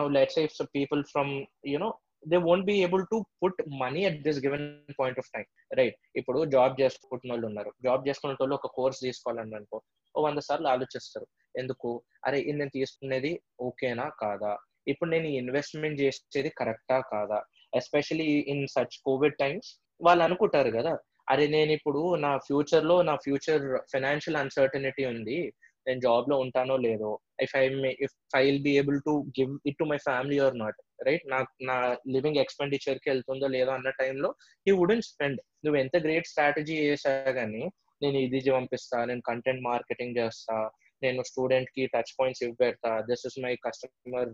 [0.00, 1.32] now let's if people from
[1.66, 1.90] you know
[2.30, 4.66] they won't be able to put money at this given
[5.00, 5.46] point of time
[5.78, 7.70] right ఇప్పుడు job చేసుకుంటున్న వాళ్ళు ఉన్నారు.
[7.84, 9.78] Job చేసుకున్న వాళ్ళు ఒక course తీసుకోవాలని అనుకో
[10.14, 11.26] ఓ వంద సార్లు ఆలోచిస్తారు.
[11.58, 11.90] ఎందుకు?
[12.26, 14.52] అరే ఇది నేను తీసుకునేది ఓకేనా కాదా?
[14.88, 17.38] ఇప్పుడు నేను ఇన్వెస్ట్మెంట్ చేసేది కరెక్టా కాదా?
[17.76, 20.92] Especially in such COVID times వాళ్ళు అనుకుంటారు కదా
[21.30, 25.38] అరే నేను ఇప్పుడు నా ఫ్యూచర్లో నా ఫ్యూచర్ ఫైనాన్షియల్ అన్సర్టనిటీ ఉంది.
[25.86, 27.10] నేను జాబ్లో ఉంటానో లేదో
[27.42, 27.62] if I
[28.06, 31.38] if I will be able to give it to my family or not right నా
[31.62, 31.76] నా
[32.08, 34.30] లివింగ్ ఎక్స్పెండిచర్కి వెళ్తుందో లేదో అన్న టైంలో
[34.66, 37.64] ఈ వుడెంట్ స్పెండ్ నువ్వు ఎంత గ్రేట్ స్ట్రాటజీ చేసా కానీ
[38.02, 40.56] నేను ఇది పంపిస్తా నేను కంటెంట్ మార్కెటింగ్ చేస్తా
[41.02, 44.30] నేను స్టూడెంట్కి టచ్ పాయింట్స్ ఇవి పెడతా this is my customer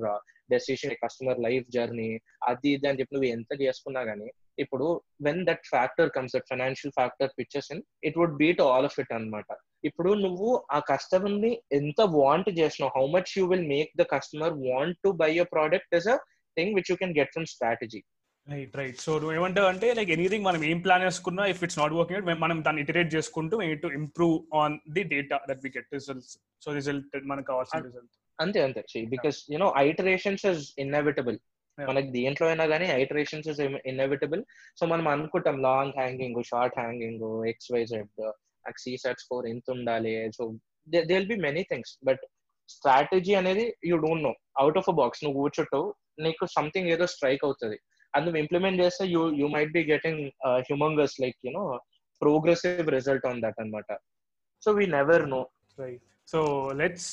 [0.51, 2.09] decision customer life journey
[2.49, 4.29] అది ఇది అని చెప్పి నువ్వు ఎంత చేసుకున్నా గానీ
[4.59, 4.87] ఇప్పుడు
[5.23, 9.13] when that factor comes that financial factor pictures in it would beat all of it
[9.13, 14.57] అనమాట ఇప్పుడు నువ్వు ఆ కస్టమర్ని ఎంత వాంట్ చేసినావు how much you will make the customer
[14.67, 16.19] want to buy your product is a
[16.59, 18.01] thing which you can get from strategy
[18.47, 21.95] right right so నువ్వు ఏమంటావు అంటే లైక్ ఎనీథింగ్ మనం ఏం ప్లాన్ చేసుకున్నా ఇఫ్ ఇట్స్ నాట్
[21.97, 26.73] వర్కింగ్ మనం దాన్ని iterate చేసుకుంటూ to improve on the data that we get results so
[26.79, 28.81] result మనకు కావాల్సిన రిజల్ట్ అంతే అంతే.
[29.13, 31.39] Because you know iterations is inevitable
[31.79, 34.41] మనకి దేంట్లో అయినా కానీ ఐటరేషన్స్ ఇస్ ఇన్ఎవిటబుల్
[34.79, 38.11] సో మనం అనుకుంటాం long hanging short hanging X Y Z
[38.65, 40.13] నాకు సి సెట్ స్కోర్ ఎంత ఉండాలి.
[40.37, 40.43] So
[40.87, 42.23] they will be many things but
[42.69, 45.87] strategy అనేది you don't know out of a box నువ్వు కూర్చుంటావు
[46.27, 47.79] నీకు సంథింగ్ ఏదో స్ట్రైక్ అవుతుంది.
[48.15, 50.21] అది నువ్వు ఇంప్లిమెంట్ చేస్తే you you might be getting
[50.67, 51.65] humongous like you know
[52.23, 53.91] progressive result on that అనమాట
[54.63, 55.41] so we never know
[55.79, 56.41] right so
[56.81, 57.11] let's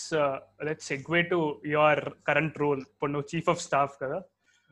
[0.67, 4.19] let's segue to your current role ఇప్పుడు నువ్వు చీఫ్ ఆఫ్ స్టాఫ్ కదా.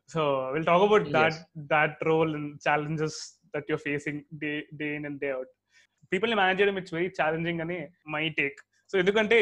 [0.10, 0.22] So
[0.54, 1.38] will talk about that
[1.74, 3.19] that role and challenges
[3.56, 5.52] that you're facing day day in and day out
[6.12, 7.78] పీపుల్ని manage చేయడం it's very challenging అని
[8.15, 8.60] my take
[8.93, 9.38] so ఎందుకంటే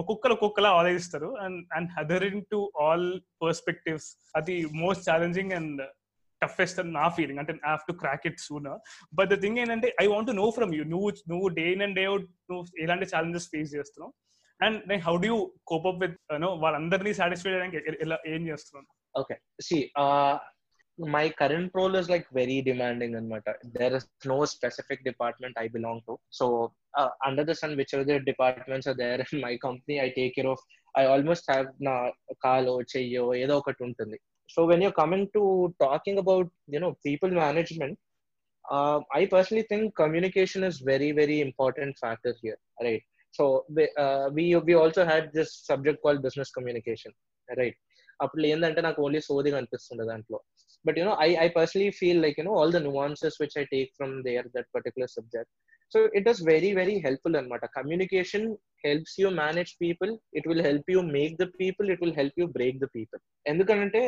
[0.00, 1.28] ఒక్కొక్కరు ఒక్కొక్కలా ఆలోచిస్తారు.
[1.44, 5.80] And and adhering to all perspectives అది most challenging and
[6.42, 8.80] toughest అని నా ఫీలింగ్ అంటే I have to crack it sooner
[9.14, 12.04] but the thing ఏంటంటే I want know from you నువ్వు నువ్వు day in and day
[12.04, 14.12] out నువ్వు ఎలాంటి ఛాలెంజెస్ ఫేస్ చేస్తున్నావు?
[14.60, 15.34] And like how do
[15.66, 18.88] cope up with no వాళ్ళందరినీ సాటిస్ఫై చేయడానికి ఎలా ఏం చేస్తున్నావు?
[19.14, 19.78] Okay see
[21.15, 25.97] my current role is like very demanding anamata there is no specific department i belong
[26.07, 26.45] to so
[26.99, 30.49] uh, under the sun whichever the departments are there in my company i take care
[30.53, 30.61] of
[30.95, 31.95] i almost have na
[32.45, 35.43] kalo cheyo ఏదో ఒకటి ఉంటుంది so when you're coming to
[35.85, 37.95] talking about you know people management
[39.19, 43.43] I personally think communication is very very important factor here right so
[44.37, 47.15] we we also had this subject call business communication
[47.49, 47.77] right
[48.23, 50.39] అప్పుడు ఏంటంటే నాకు only సోదిగా అనిపిస్తుండే దాంట్లో
[50.85, 54.11] But you know I I personally feel like you know all the nuances which I take from
[54.27, 55.49] there that particular subject.
[55.91, 58.45] So it is very very helpful అనమాట communication
[58.85, 62.47] helps you manage people it will help you make the people it will help you
[62.57, 64.01] break the people ఎందుకంటే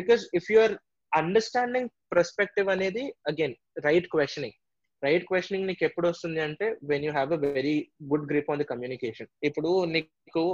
[0.00, 0.74] because if you are
[1.12, 3.56] understanding perspective అనేది again
[3.88, 4.56] right questioning
[5.02, 7.76] right questioning నీకు ఎప్పుడు వస్తుంది అంటే when you have a very
[8.12, 10.44] good grip on the communication ఇప్పుడు నీకు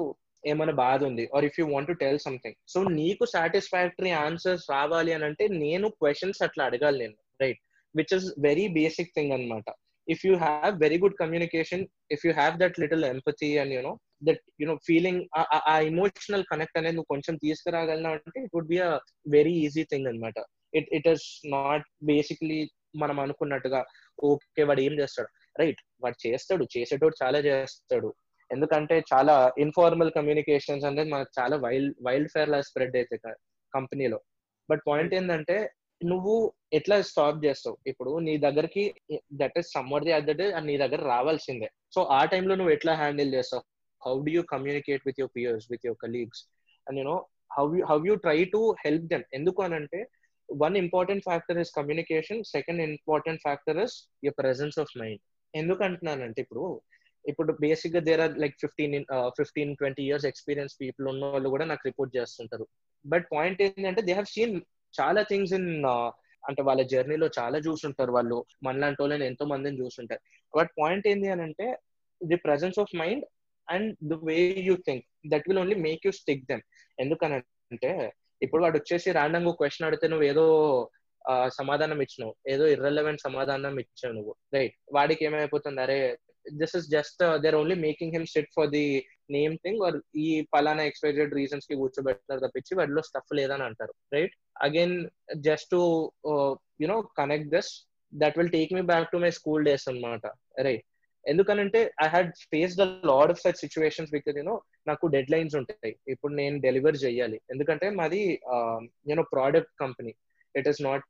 [0.45, 1.23] ఏమైనా బాధ ఉంది?
[1.36, 5.88] Or if you want to tell something so నీకు సాటిస్ఫాక్టరీ ఆన్సర్స్ రావాలి అని అంటే నేను
[6.01, 7.62] క్వశ్చన్స్ అట్లా అడగాలి నేను right
[7.95, 9.67] which is very basic thing అనమాట
[10.08, 11.84] if you have very good communication
[12.15, 13.93] if you have that little empathy and you know
[14.27, 15.21] that you know feeling
[15.69, 18.91] uh emotional connect అనేది నువ్వు కొంచెం తీసుకురాగలనా అంటే it would be a
[19.38, 20.38] very easy thing అనమాట
[20.73, 21.25] it it is
[21.58, 22.60] not basically
[23.03, 23.79] మనం అనుకున్నట్టుగా
[24.19, 25.29] okay వాడు ఏం చేస్తాడు?
[25.60, 28.10] రైట్ వాడు చేస్తాడు చేసేటోడు చాలా చేస్తాడు.
[28.51, 33.17] ఎందుకంటే చాలా ఇన్ఫార్మల్ కమ్యూనికేషన్స్ అనేది మనకు చాలా వైల్డ్ వైల్డ్ ఫేర్ లా స్ప్రెడ్ అయితే
[33.73, 34.19] కంపెనీలో
[34.69, 35.58] బట్ పాయింట్ ఏంటంటే
[36.01, 36.34] నువ్వు
[36.77, 37.77] ఎట్లా స్టాప్ చేస్తావు?
[37.88, 38.84] ఇప్పుడు నీ దగ్గరికి
[39.41, 41.69] that is Samar the other day నీ దగ్గర రావాల్సిందే.
[41.95, 43.63] సో ఆ టైంలో నువ్వు ఎట్లా హ్యాండిల్ చేస్తావు?
[44.01, 46.41] How do you communicate with your peers with your colleagues
[46.88, 47.15] and you know
[47.58, 49.99] how you how you try to help them ఎందుకు అని అంటే
[50.49, 55.21] one important factor is communication second important factor is your presence of mind
[55.53, 56.65] ఎందుకు అంటున్నానంటే ఇప్పుడు
[57.25, 58.95] ఇప్పుడు బేసిక్గా there are like fifteen
[59.39, 62.65] fifteen twenty years experience people ఉన్న వాళ్ళు కూడా నాకు రిపోర్ట్ చేస్తుంటారు.
[63.05, 64.55] బట్ పాయింట్ ఏంటంటే దే హ్యావ్ సీన్
[64.93, 66.09] చాలా థింగ్స్ ఇన్ uh,
[66.43, 68.38] అంటే వాళ్ళ జర్నీలో చాలా చూసుంటారు వాళ్ళు.
[68.65, 70.21] మనలాంటి వాళ్ళని ఎంతో మందిని చూసుంటారు
[70.53, 71.67] బట్ పాయింట్ ఏంటి అని అంటే
[72.21, 73.23] the presence of mind
[73.67, 76.63] and the way you think that will only make you stick them
[76.97, 77.91] ఎందుకనంటే
[78.41, 80.45] ఇప్పుడు వాడు వచ్చేసి ర్యాండమ్ క్వశ్చన్ అడిగితే నువ్వు ఏదో
[81.25, 82.33] uh, సమాధానం ఇచ్చినావు.
[82.53, 84.33] ఏదో ఇర్రెలవెంట్ సమాధానం ఇచ్చావు నువ్వు.
[84.55, 85.81] రైట్ వాడికి ఏమైపోతుంది?
[85.85, 85.99] అరే
[86.62, 88.86] this is just there only making him sit for the
[89.29, 94.36] name thing or ఈ పలానా ఎక్స్పైజెడ్ రీజన్స్కి కూర్చోబెట్టారు తప్పించి వాటిలో స్టఫ్ లేదని అంటారు right
[94.67, 94.95] again
[95.47, 95.81] just to
[96.81, 97.71] you know connect this
[98.13, 100.25] that will take me back to my school days అనమాట
[100.67, 100.86] right
[101.25, 104.55] ఎందుకనంటే I had face the load of such situations because you know
[104.88, 105.93] నాకు డెడ్ లైన్స్ ఉంటాయి.
[106.08, 107.38] ఇప్పుడు నేను deliver చేయాలి.
[107.53, 108.21] ఎందుకంటే మాది
[109.10, 110.13] you know product company
[110.55, 111.08] it is not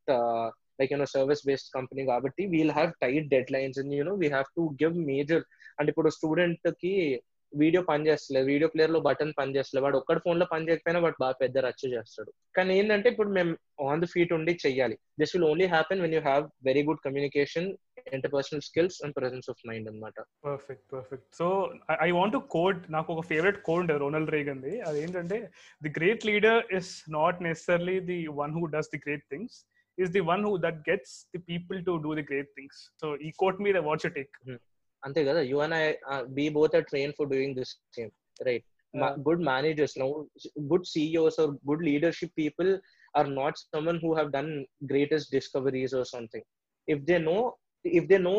[0.80, 4.66] like you know service based company కాబట్టి we'll have tight deadlines and you know we have to
[4.84, 5.46] give major
[5.80, 6.94] అంటే ఇప్పుడు స్టూడెంట్కి
[7.54, 11.36] వీడియో పని చేస్తలేదు వీడియో ప్లేయర్లో బటన్ పని చేస్తలేదు వాడు ఒక్కడి ఫోన్లో పని చేయకపోయినా వాడు బాగా
[11.42, 12.32] పెద్ద రచ్చ చేస్తాడు.
[12.56, 13.52] కానీ ఏంటంటే ఇప్పుడు మేము
[13.86, 14.96] ఆన్ ది ఫీట్ ఉండి చెయ్యాలి.
[15.20, 17.68] This will only happen when you have very good communication
[18.16, 21.48] interpersonal skills and presence of mind అనమాట perfect perfect so
[22.02, 25.40] I want quote నాకు ఒక ఫేవరెట్ కోడ్ రోనల్డ్ రేగన్ది అదేంటంటే
[25.82, 29.58] the great leader is not necessarily the one who does the great things
[29.98, 32.76] is the one who that gets the people to do the great things.
[32.98, 34.36] So he quote me the what's your take?
[35.04, 35.82] అంతే కదా you and I
[36.38, 38.12] be both are train for doing this same
[38.48, 38.64] right
[39.28, 40.08] good managers now
[40.72, 42.70] good CEOs or good leadership people
[43.20, 44.52] are not someone who have done
[44.92, 46.46] greatest discoveries or something
[46.88, 47.38] if they know
[47.86, 48.36] if they know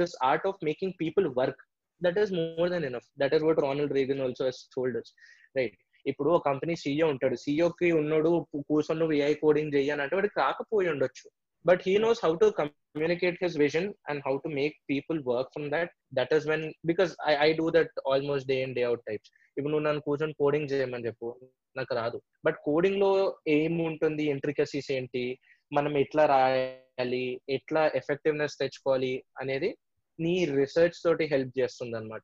[0.00, 1.62] this art of making people work
[2.00, 5.10] that is more than enough that is what Ronald Reagan also he's told us
[5.58, 7.36] right ఇప్పుడు ఒక company CEO ఉంటాడు.
[7.36, 11.30] సీఈఓకి ఉన్నాడు కూర్చొని నువ్వు AI coding చెయ్యని అంటే వాడికి రాకపోయి ఉండొచ్చు.
[11.66, 15.70] But he knows how to communicate his vision and how to make people work from
[15.70, 19.30] that that is when because I I do that almost day and day out types
[19.58, 21.28] ఇప్పుడు నువ్వు నన్ను కూర్చొని coding చేయమని చెప్పు.
[21.76, 22.22] నాకు రాదు.
[22.46, 23.10] But కోడింగ్లో
[23.48, 24.24] ఏం ఉంటుంది?
[24.24, 25.38] ఇంట్రికసీస్ ఏంటి?
[25.72, 27.40] మనం ఎట్లా రాయాలి?
[27.48, 29.24] ఎట్లా ఎఫెక్టివ్నెస్ తెచ్చుకోవాలి?
[29.40, 29.70] అనేది
[30.20, 32.22] నీ రీసెర్చ్ తోటి హెల్ప్ చేస్తుంది అనమాట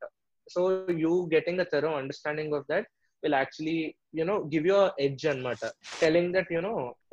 [0.48, 2.88] so you getting a thorough understanding of that
[3.22, 3.78] will actually
[4.18, 4.76] you know give you
[5.06, 5.62] edge అనమాట
[6.02, 6.72] telling that you know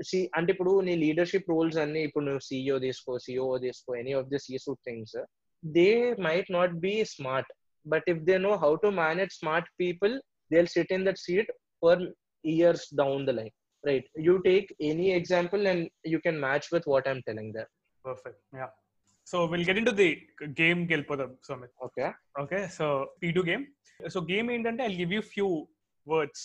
[0.09, 4.29] see అంటే ఇప్పుడు నీ లీడర్షిప్ రోల్స్ అన్ని ఇప్పుడు నువ్వు సిఇఓ తీసుకో సిఓ తీసుకో ఎనీ ఆఫ్
[4.33, 5.17] దిస్ ఈ suite things
[5.63, 5.89] they
[6.27, 7.51] might not be smart
[7.85, 10.15] but if they know how to manage smart people
[10.51, 11.51] they sit in that seat
[11.83, 12.03] for
[12.45, 17.09] years down the line right you take any example and you can match with what
[17.13, 17.71] I'm telling that
[18.05, 18.35] Perfect.
[18.53, 18.71] Yeah.
[19.27, 20.07] So we'll get into the
[20.59, 21.71] game గెలిపోదాం Sumit.
[21.85, 22.03] Okay
[22.41, 22.59] Okay.
[22.75, 22.85] So
[23.21, 23.63] P2 game.
[24.13, 25.47] So game ఏంటంటే I'll give you few
[26.07, 26.41] words.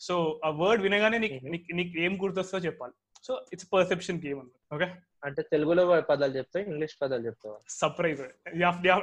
[0.00, 0.14] So
[0.46, 1.50] ఆ word వినగానే నీకు Mhm.
[1.52, 2.94] నీకు నీకు ఏం గుర్తొస్తో చెప్పాలి.
[3.26, 4.60] సో ఇట్స్ పర్సెప్షన్ గేమ్ అన్నమాట.
[4.74, 4.86] ఓకే
[5.26, 7.56] అంటే తెలుగులో పదాలు చెప్తావు ఇంగ్లీష్ పదాలు చెప్తావా?
[7.80, 8.20] సర్ప్రైజ్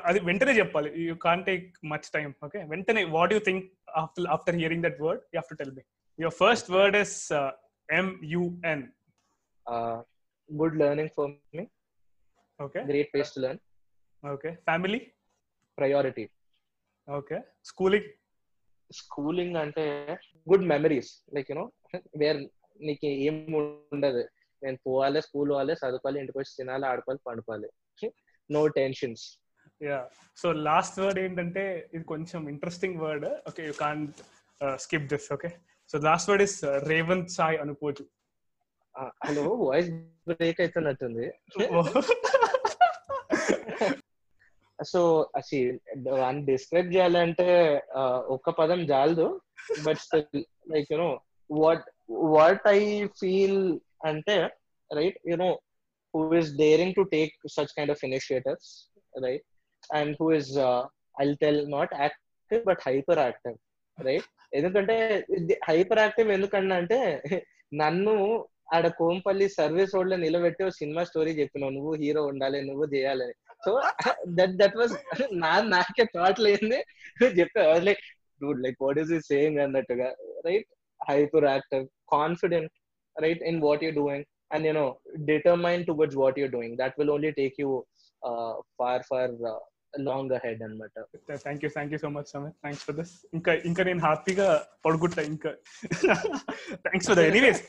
[0.09, 0.89] అది వెంటనే చెప్పాలి.
[1.05, 3.65] You can take much time okay వెంటనే what you think
[4.01, 5.83] after after hearing that word you have to tell me
[6.19, 7.17] your first word is
[7.89, 8.85] MUN
[10.49, 11.65] good learning for me
[12.59, 13.61] okay great place to learn
[14.23, 14.99] okay family
[15.77, 16.25] priority
[17.07, 17.37] okay
[17.69, 18.09] schooling
[18.91, 19.85] schooling అంటే
[20.47, 21.65] good memories like you know
[22.17, 22.39] where
[22.81, 23.37] నీకు ఏం
[23.95, 24.23] ఉండదు.
[24.61, 27.69] నేను పోవాలి school పోవాలి చదువుకోవాలి ఇంటికి వచ్చి తినాలి ఆడుకోవాలి పండుకోవాలి.
[28.49, 29.25] No tensions
[29.81, 29.99] yeah
[30.37, 34.01] so last word ఏంటంటే ఇది కొంచెం interesting word okay you can
[34.85, 35.49] skip this okay
[35.89, 36.57] so last word is
[36.91, 38.05] Revanth Sai అనుకోవచ్చు
[39.25, 39.89] హలో వాయిస్
[40.29, 41.25] బ్రేక్ అవుతున్నట్టుంది
[44.81, 45.01] సో
[45.35, 45.57] అసి
[46.25, 47.47] అని డిస్క్రైబ్ చేయాలంటే
[48.27, 49.41] ఒక్క పదం జాలదు
[49.85, 51.09] but still like you know
[51.49, 52.79] what what I
[53.19, 53.61] feel
[54.05, 54.35] అంటే
[54.91, 55.49] right you know
[56.13, 58.71] who is daring to take such kind of initiatives
[59.23, 59.45] right
[59.93, 60.51] and who is
[61.21, 63.57] I tell not active but hyper active
[63.97, 64.27] right.
[64.53, 64.95] ఎందుకంటే
[65.67, 66.99] hyper active ఎందుకన్నా అంటే
[67.73, 68.15] నన్ను
[68.73, 73.71] ఆడ Kompally service రోడ్లో నిలబెట్టి ఒక cinema story చెప్పినావు నువ్వు హీరో ఉండాలి నువ్వు చేయాలని సో
[74.29, 74.93] దట్ దట్ వాజ్
[75.43, 76.79] నా నాకే థాట్ లేని
[77.39, 78.03] చెప్పా like
[78.41, 80.09] dude like what is he saying అన్నట్టుగా
[80.45, 80.69] right
[81.01, 82.73] hyper active confident
[83.15, 84.87] right in what you doing and you know
[85.25, 87.69] determine towards what you doing that will only take you
[88.79, 89.33] far far
[89.93, 90.91] long head అనమాట
[91.43, 94.47] thank you thank you so much Samar thanks for this ఇంకా ఇంకా నేను హ్యాపీగా
[94.85, 95.51] పడుకుంటా ఇంకా.
[96.85, 97.61] Thanks for anyways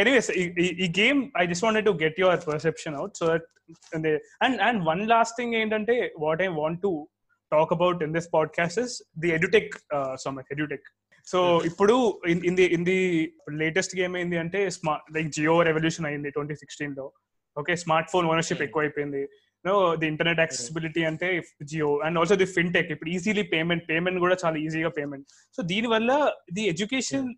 [0.00, 0.30] anyways
[0.80, 3.46] ఈ game I just wanted to get your perception out so that
[4.40, 6.92] and and one last thing ఏంటంటే what I want to
[7.52, 9.74] talk about in this podcast is the edutech
[10.16, 10.88] Samar edutech
[11.26, 11.94] so ఇప్పుడు
[12.28, 13.00] in the in the
[13.50, 17.12] latest game ఏంది అంటే smart like Jio revolution అయింది twenty సిక్స్టీన్లో.
[17.56, 19.22] Okay smartphone ownership ఎక్కువ అయిపోయింది
[19.64, 21.28] no the internet accessibility అంటే
[21.70, 25.26] Jio and also the fintech ఇప్పుడు easily payment payment కూడా చాలా ఈజీగా పేమెంట్
[25.58, 26.12] సో దీని వల్ల
[26.58, 27.28] the education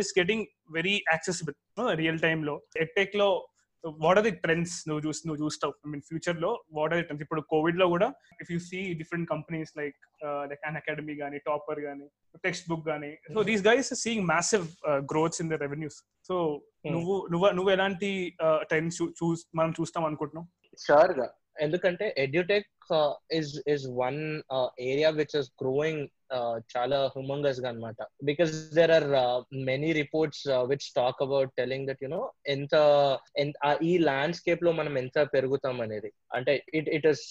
[0.00, 0.44] is getting
[0.78, 1.56] very accessible
[2.02, 2.56] real టైమ్లో.
[2.84, 3.28] ఎట్టెక్లో
[4.04, 5.72] వాట్ ఆర్ ది ట్రెండ్స్ నువ్వు చూసి నువ్వు చూస్తావు?
[5.84, 8.08] ఐ మీన్ ఫ్యూచర్లో వాట్ ఆర్ ది ట్రెండ్స్ ఇప్పుడు కోవిడ్లో కూడా
[8.42, 9.98] if you see different companies like
[10.50, 12.06] like Unacademy కానీ టాపర్ కానీ
[12.46, 14.64] టెక్స్ట్ బుక్ కానీ so these guys seeing massive
[15.12, 16.36] growths in the revenues so
[16.96, 18.10] నువ్వు నువ్వు నువ్వు ఎలాంటి
[18.70, 20.48] ట్రెండ్స్ చూస్ మనం చూస్తాం అనుకుంటున్నావు?
[20.78, 21.28] షూర్గా.
[21.64, 22.70] ఎందుకంటే edtech
[23.38, 24.20] is is one
[24.90, 26.04] area which is growing
[26.72, 29.06] చాలా హ్యూమంగస్గా అనమాట because there are
[29.70, 32.20] many reports which talk about telling that you know
[32.54, 32.74] ఎంత
[33.90, 36.10] ఈ ల్యాండ్స్కేప్లో మనం ఎంత పెరుగుతాం అనేది.
[36.36, 37.24] అంటే it it is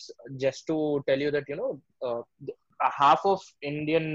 [0.45, 0.77] just to
[1.09, 1.67] tell you that you know
[3.01, 4.11] half of Indian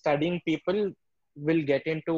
[0.00, 0.80] studying people
[1.36, 2.16] will get in to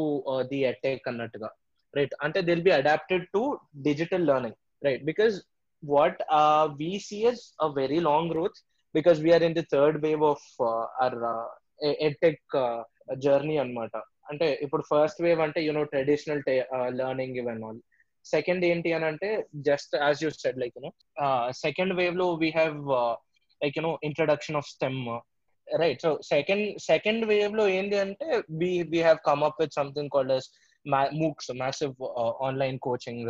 [0.53, 1.51] the edtech అన్నట్టుగా.
[1.95, 3.43] Right అంటే they'll be adapted to
[3.89, 5.35] digital learning right because
[5.85, 8.57] what uh, we see as a very long growth
[8.95, 11.47] because we are in the third wave of uh, our uh,
[11.81, 12.81] e-, edtech uh,
[13.25, 13.95] journey అనమాట
[14.31, 16.43] అంటే ఇప్పుడు first wave అంటే you know traditional
[17.01, 17.81] learning ఇవన్ all
[18.25, 19.29] second ఏంటి అని అంటే
[19.69, 20.91] just as you said like you know
[21.65, 22.79] second వేవ్లో we have
[23.61, 25.01] like you know introduction of STEM
[25.69, 28.29] right so second second వేవ్లో ఏంటి అంటే
[28.63, 30.49] we we have come up with something called as
[31.23, 31.95] MOOCs massive
[32.49, 33.29] online coaching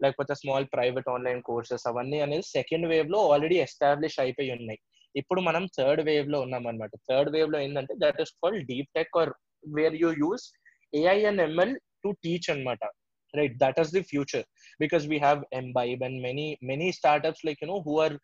[0.00, 4.80] లేకపోతే small private online courses అవన్నీ అనేది second wave లో already establish అయిపోయి ఉన్నాయి
[5.14, 8.90] ఇప్పుడు మనం థర్డ్ వేవ్ లో ఉన్నాం అనమాట థర్డ్ వేవ్ లో ఏంటంటే that is called deep
[8.94, 9.32] tech or
[9.76, 10.44] where you use
[10.92, 12.84] AI and ML to teach అనమాట
[13.34, 14.44] right that is the future
[14.80, 18.16] because we have Embibe and many many startups like you know who are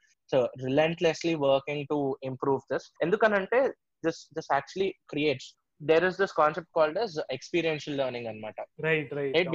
[0.65, 3.61] relentlessly working to improve this ఎందుకనంటే
[4.05, 5.49] this this actually creates
[5.81, 9.51] there is this concept called as experiential learning అనమాట right right right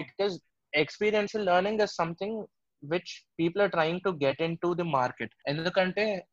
[0.73, 2.45] experiential learning is something
[2.83, 6.25] which people are trying to get in to the market ఎందుకంటే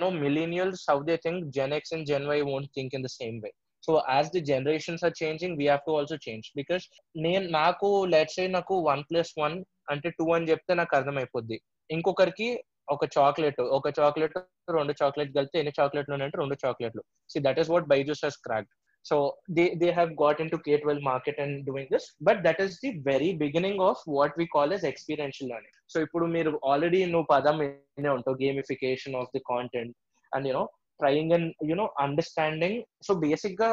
[0.00, 3.50] know millennials how they think Gen X and Gen Y won't think in the same way
[3.82, 6.84] so as the generations are changing we have to also change because
[7.16, 11.60] నేను నాకు let's నాకు one plus one అంటే two అని చెప్తే నాకు అర్థమైపోద్ది.
[11.90, 14.36] ఇంకొకరికి ఒక చాక్లెట్ ఒక చాక్లెట్
[14.68, 18.70] రెండు చాక్లెట్ కలిపితే ఎన్ని చాక్లెట్లు ఉన్నాయంటే రెండు చాక్లెట్లు see that is what Byju's has cracked
[19.05, 19.17] so
[19.57, 23.29] they they have got into k12 market and doing this but that is the very
[23.43, 28.09] beginning of what we call as experiential learning so ఇప్పుడు మీరు already నువ్వు పదం వినే
[28.17, 29.93] ఉంటావు gamification of the content
[30.31, 30.63] and you know
[30.99, 33.71] trying and you know understanding so basic గా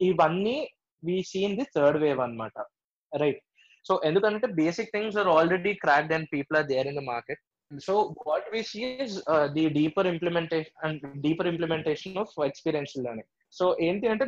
[0.00, 0.56] ఇవన్నీ
[1.02, 2.66] we seen the third wave అనమాట
[3.12, 3.42] right
[3.88, 7.42] so ఎందుకంటే basic things are already cracked and people are there in the market
[7.86, 13.28] so what we see is uh, the deeper implementation and deeper implementation of experiential learning
[13.58, 14.26] so enti ante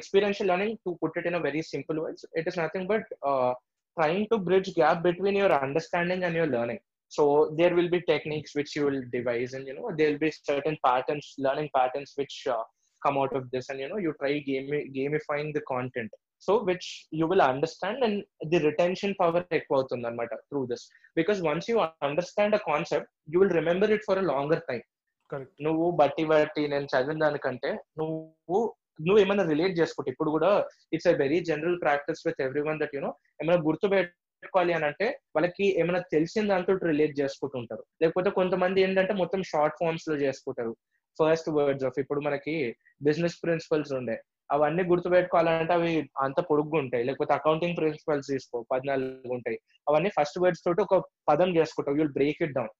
[0.00, 3.52] experiential learning to put it in a very simple words it is nothing but uh,
[3.96, 6.80] trying to bridge gap between your understanding and your learning
[7.12, 7.22] so
[7.58, 10.76] there will be techniques which you will devise and you know there will be certain
[10.86, 12.64] patterns learning patterns which uh,
[13.02, 16.10] come out of this and you know you try gami- gamifying the content
[16.46, 16.86] so which
[17.18, 18.16] you will understand and
[18.52, 20.84] the retention power ఎక్కువ అవుతుంది అనమాట through this
[21.20, 21.76] because once you
[22.08, 24.82] understand a concept you will remember it for a longer time
[25.30, 27.70] correct నువ్వు బట్టి బట్టి నేను చదివిన దానికంటే
[28.00, 28.58] నువ్వు
[29.07, 30.51] నువ్వు ఏమైనా రిలేట్ చేసుకుంటే ఇప్పుడు కూడా
[30.93, 33.11] it's a very general practice with everyone that you know
[33.43, 37.83] ఏమైనా గుర్తు పెట్టుకోవాలి అని అంటే వాళ్ళకి ఏమైనా తెలిసిన దాంతో రిలేట్ చేసుకుంటుంటారు.
[38.01, 40.73] లేకపోతే కొంతమంది ఏంటంటే మొత్తం షార్ట్ ఫార్మ్స్లో చేసుకుంటారు.
[41.19, 44.17] ఫస్ట్ వర్డ్స్ ఆఫ్ ఇప్పుడు మనకి బిజినెస్ ప్రిన్సిపల్స్ ఉండే.
[44.51, 45.91] అవన్నీ గుర్తుపెట్టుకోవాలంటే అవి
[46.21, 47.03] అంత పొడుగ్గా ఉంటాయి.
[47.03, 49.57] లేకపోతే అకౌంటింగ్ ప్రిన్సిపల్స్ తీసుకో పద్నాలుగు ఉంటాయి.
[49.89, 50.95] అవన్నీ ఫస్ట్ వర్డ్స్ తోటి ఒక
[51.29, 51.97] పదం చేసుకుంటావు.
[51.97, 52.73] యూల్ బ్రేక్ ఇట్ డౌన్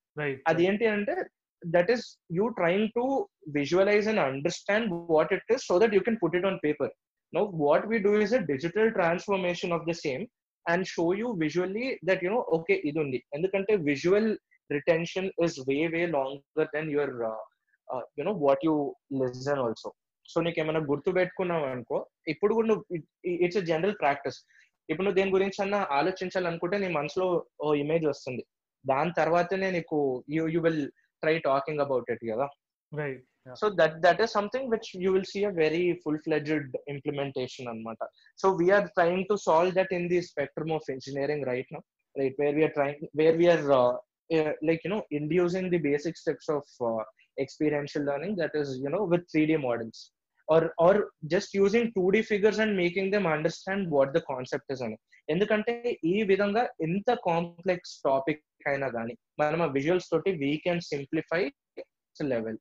[0.47, 1.15] అది ఏంటి అంటే
[1.61, 2.05] that is
[2.37, 3.03] you trying to
[3.57, 6.91] visualize and understand what it is so that you can put it on paper
[7.33, 10.23] no what we do is a digital transformation of the same
[10.65, 14.29] and show you visually that you know okay ఇది ఉంది ఎందుకంటే visual
[14.69, 17.13] retention is way way longer than your
[18.19, 18.75] you know what you
[19.21, 19.89] listen also
[20.25, 21.97] so నీకు ఏమైనా గుర్తు పెట్టుకున్నావు అనుకో
[22.27, 22.83] ఇప్పుడు కూడా నువ్వు
[23.45, 24.37] ఇట్స్ అ జనరల్ ప్రాక్టీస్
[24.89, 27.25] ఇప్పుడు నువ్వు దేని గురించి అన్నా ఆలోచించాలనుకుంటే నీ మనసులో
[27.59, 28.43] ఓ ఇమేజ్ వస్తుంది.
[28.85, 29.97] దాని తర్వాతనే నీకు
[30.29, 30.81] you you will
[31.23, 32.47] try talking about it together.
[32.91, 33.19] Right.
[33.45, 33.55] Yeah.
[33.55, 38.07] So that that is something which you will see a very full-fledged implementation on Mata.
[38.35, 41.81] So we are trying to solve that in the spectrum of engineering right now,
[42.17, 42.33] right?
[42.37, 43.93] Where we are trying, where we are uh,
[44.35, 47.03] uh, like you know inducing the basic steps of uh,
[47.39, 50.11] experiential learning that is you know with 3D models
[50.47, 54.83] or or just using 2D figures and making them understand what the concept is.
[55.27, 56.67] In the context, This vidanga
[57.07, 61.41] the complex topic అయినా కానీ మనం ఆ visuals తోటి we can simplify
[62.33, 62.59] level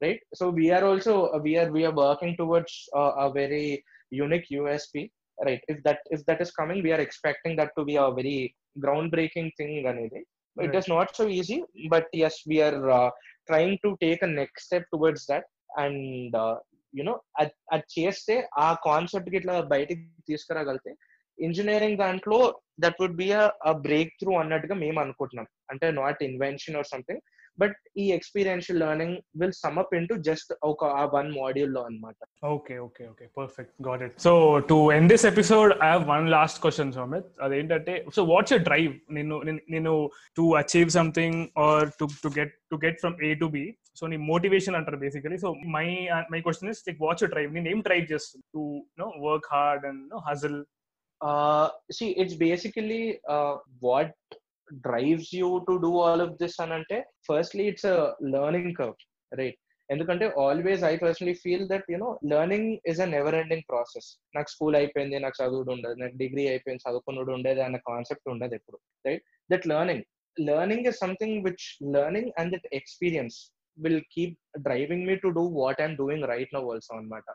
[0.00, 1.14] right so we are also
[1.46, 2.78] we are we are working towards
[3.24, 3.66] a very
[4.24, 4.94] unique USP
[5.38, 8.36] right if that if that is coming we are expecting that to be a very
[8.84, 10.20] groundbreaking thing అనేది
[10.56, 10.74] it Right.
[10.74, 11.56] is not so easy
[11.88, 13.08] but yes we are uh,
[13.48, 15.44] trying to take a next step towards that
[15.82, 16.54] and uh,
[16.94, 18.34] you know అది అది చేస్తే
[18.64, 20.92] ఆ కాన్సెప్ట్కి ఇట్లా బయటికి తీసుకురాగలితే
[21.38, 22.40] engineering దాంట్లో
[22.80, 23.28] that would be
[23.66, 23.72] a
[24.20, 25.46] breakthrough అన్నట్టుగా మేము అనుకుంటున్నాం.
[25.70, 27.22] అంటే not invention or something
[27.58, 32.16] but ఈ experiential learning will sum in to just ఒక ఆ వన్ మాడ్యూల్లో అనమాట
[32.46, 34.32] okay okay okay perfect got it so
[34.68, 38.92] to end this episode I have one last question Somit అదేంటంటే సో వాట్స్ యర్ డ్రైవ్
[39.10, 39.36] నేను
[39.70, 39.92] నేను
[40.36, 43.64] to achieve something or to to get to get from a to be
[43.94, 45.86] so నీ motivation అంటారు basically so my
[46.30, 48.44] my question is like what's your drive నేను ఏం drive చేస్తుంది?
[48.54, 48.62] To
[48.98, 50.58] no work hard and no hustle
[51.20, 54.12] uh see it's basically uh what
[54.82, 57.98] drives you to do all of this and ante firstly it's a
[58.34, 58.98] learning curve
[59.32, 59.58] right?
[59.88, 64.06] ఎందుకంటే always I personally feel that you know learning is a never ending process
[64.36, 68.78] నాకు school అయిపోయింది నాకు చదువుడు ఉండదు నాకు degree అయిపోయింది చదువుకున్నాడు ఉండేది అన్న కాన్సెప్ట్ ఉండదు ఎప్పుడు
[69.04, 70.04] right that learning
[70.36, 73.36] learning is something which learning and that experience
[73.78, 74.34] will keep
[74.68, 77.28] driving me to do what I'm doing right no also అనమాట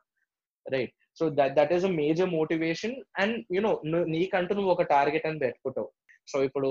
[0.65, 3.71] right so that that is a major motivation and you know
[4.15, 5.89] నీకంటూ నువ్వు ఒక target అని పెట్టుకుంటావు
[6.31, 6.69] so ఇప్పుడు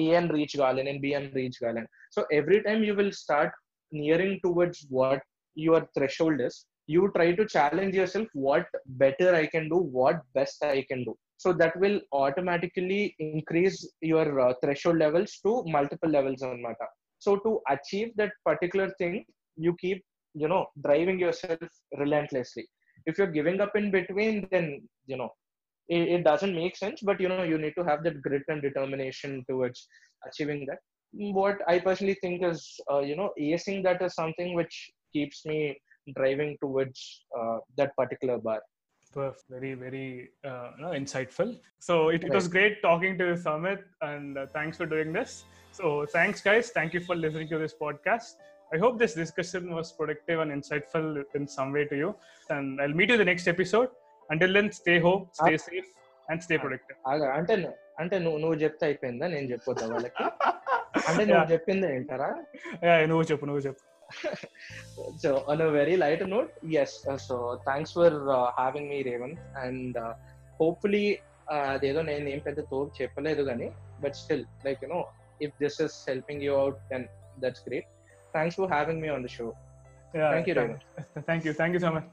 [0.00, 1.82] AN reach కావాలి నేను బిఎన్ రీచ్ కావాలి
[2.14, 3.54] so every time you will start
[3.92, 5.24] nearing towards what
[5.56, 8.64] your threshold is you try to challenge yourself what
[9.02, 11.12] better i can do what best i can do
[11.42, 16.86] so that will automatically increase your uh, threshold levels to multiple levels anamata
[17.22, 19.14] so to achieve that particular thing
[19.56, 20.00] you keep
[20.34, 21.62] you know driving yourself
[22.02, 22.64] relentlessly
[23.06, 25.30] if you're giving up in between then you know
[25.88, 28.62] it, it doesn't make sense but you know you need to have that grit and
[28.62, 29.88] determination towards
[30.26, 30.78] achieving that.
[31.14, 35.76] What i personally think is uh, you know acing that is something which keeps me
[36.16, 38.60] driving towards uh, that particular bar.
[39.50, 41.58] Very very uh, you know, insightful.
[41.78, 45.44] So it, it was great talking to you Samit and uh, thanks for doing this.
[45.72, 46.70] So thanks guys.
[46.70, 48.36] Thank you for listening to this podcast
[48.72, 51.06] i hope this discussion was productive and insightful
[51.38, 52.10] in some way to you
[52.54, 53.90] and i'll meet you in the next episode
[54.30, 55.88] until then stay home stay safe
[56.28, 56.98] and stay productive
[57.38, 57.54] అంటే
[58.02, 60.22] అంటే నువ్వు నువ్వు చెప్తే అయిపోయిందా నేను చెప్పొద్దా వాళ్ళకి
[61.08, 62.28] అంటే నువ్వు చెప్పింది ఏంటారా
[63.10, 63.82] నువ్వు చెప్పు నువ్వు చెప్పు
[65.22, 67.36] so on a very lighter note yes uh, so
[67.68, 69.98] thanks for uh, having me Revanth and
[70.60, 71.06] hopefully
[71.54, 73.68] uh, అదేదో నేను ఏం పెద్ద తోపు చెప్పలేదు కానీ
[74.02, 75.00] but still like you know
[75.46, 77.06] if this is helping you out then
[77.44, 77.88] that's great
[78.32, 79.56] thanks for having me on the show.
[80.14, 80.80] Yeah, thank you, Raymond.
[81.26, 81.52] Thank you.
[81.52, 82.04] Thank you so much.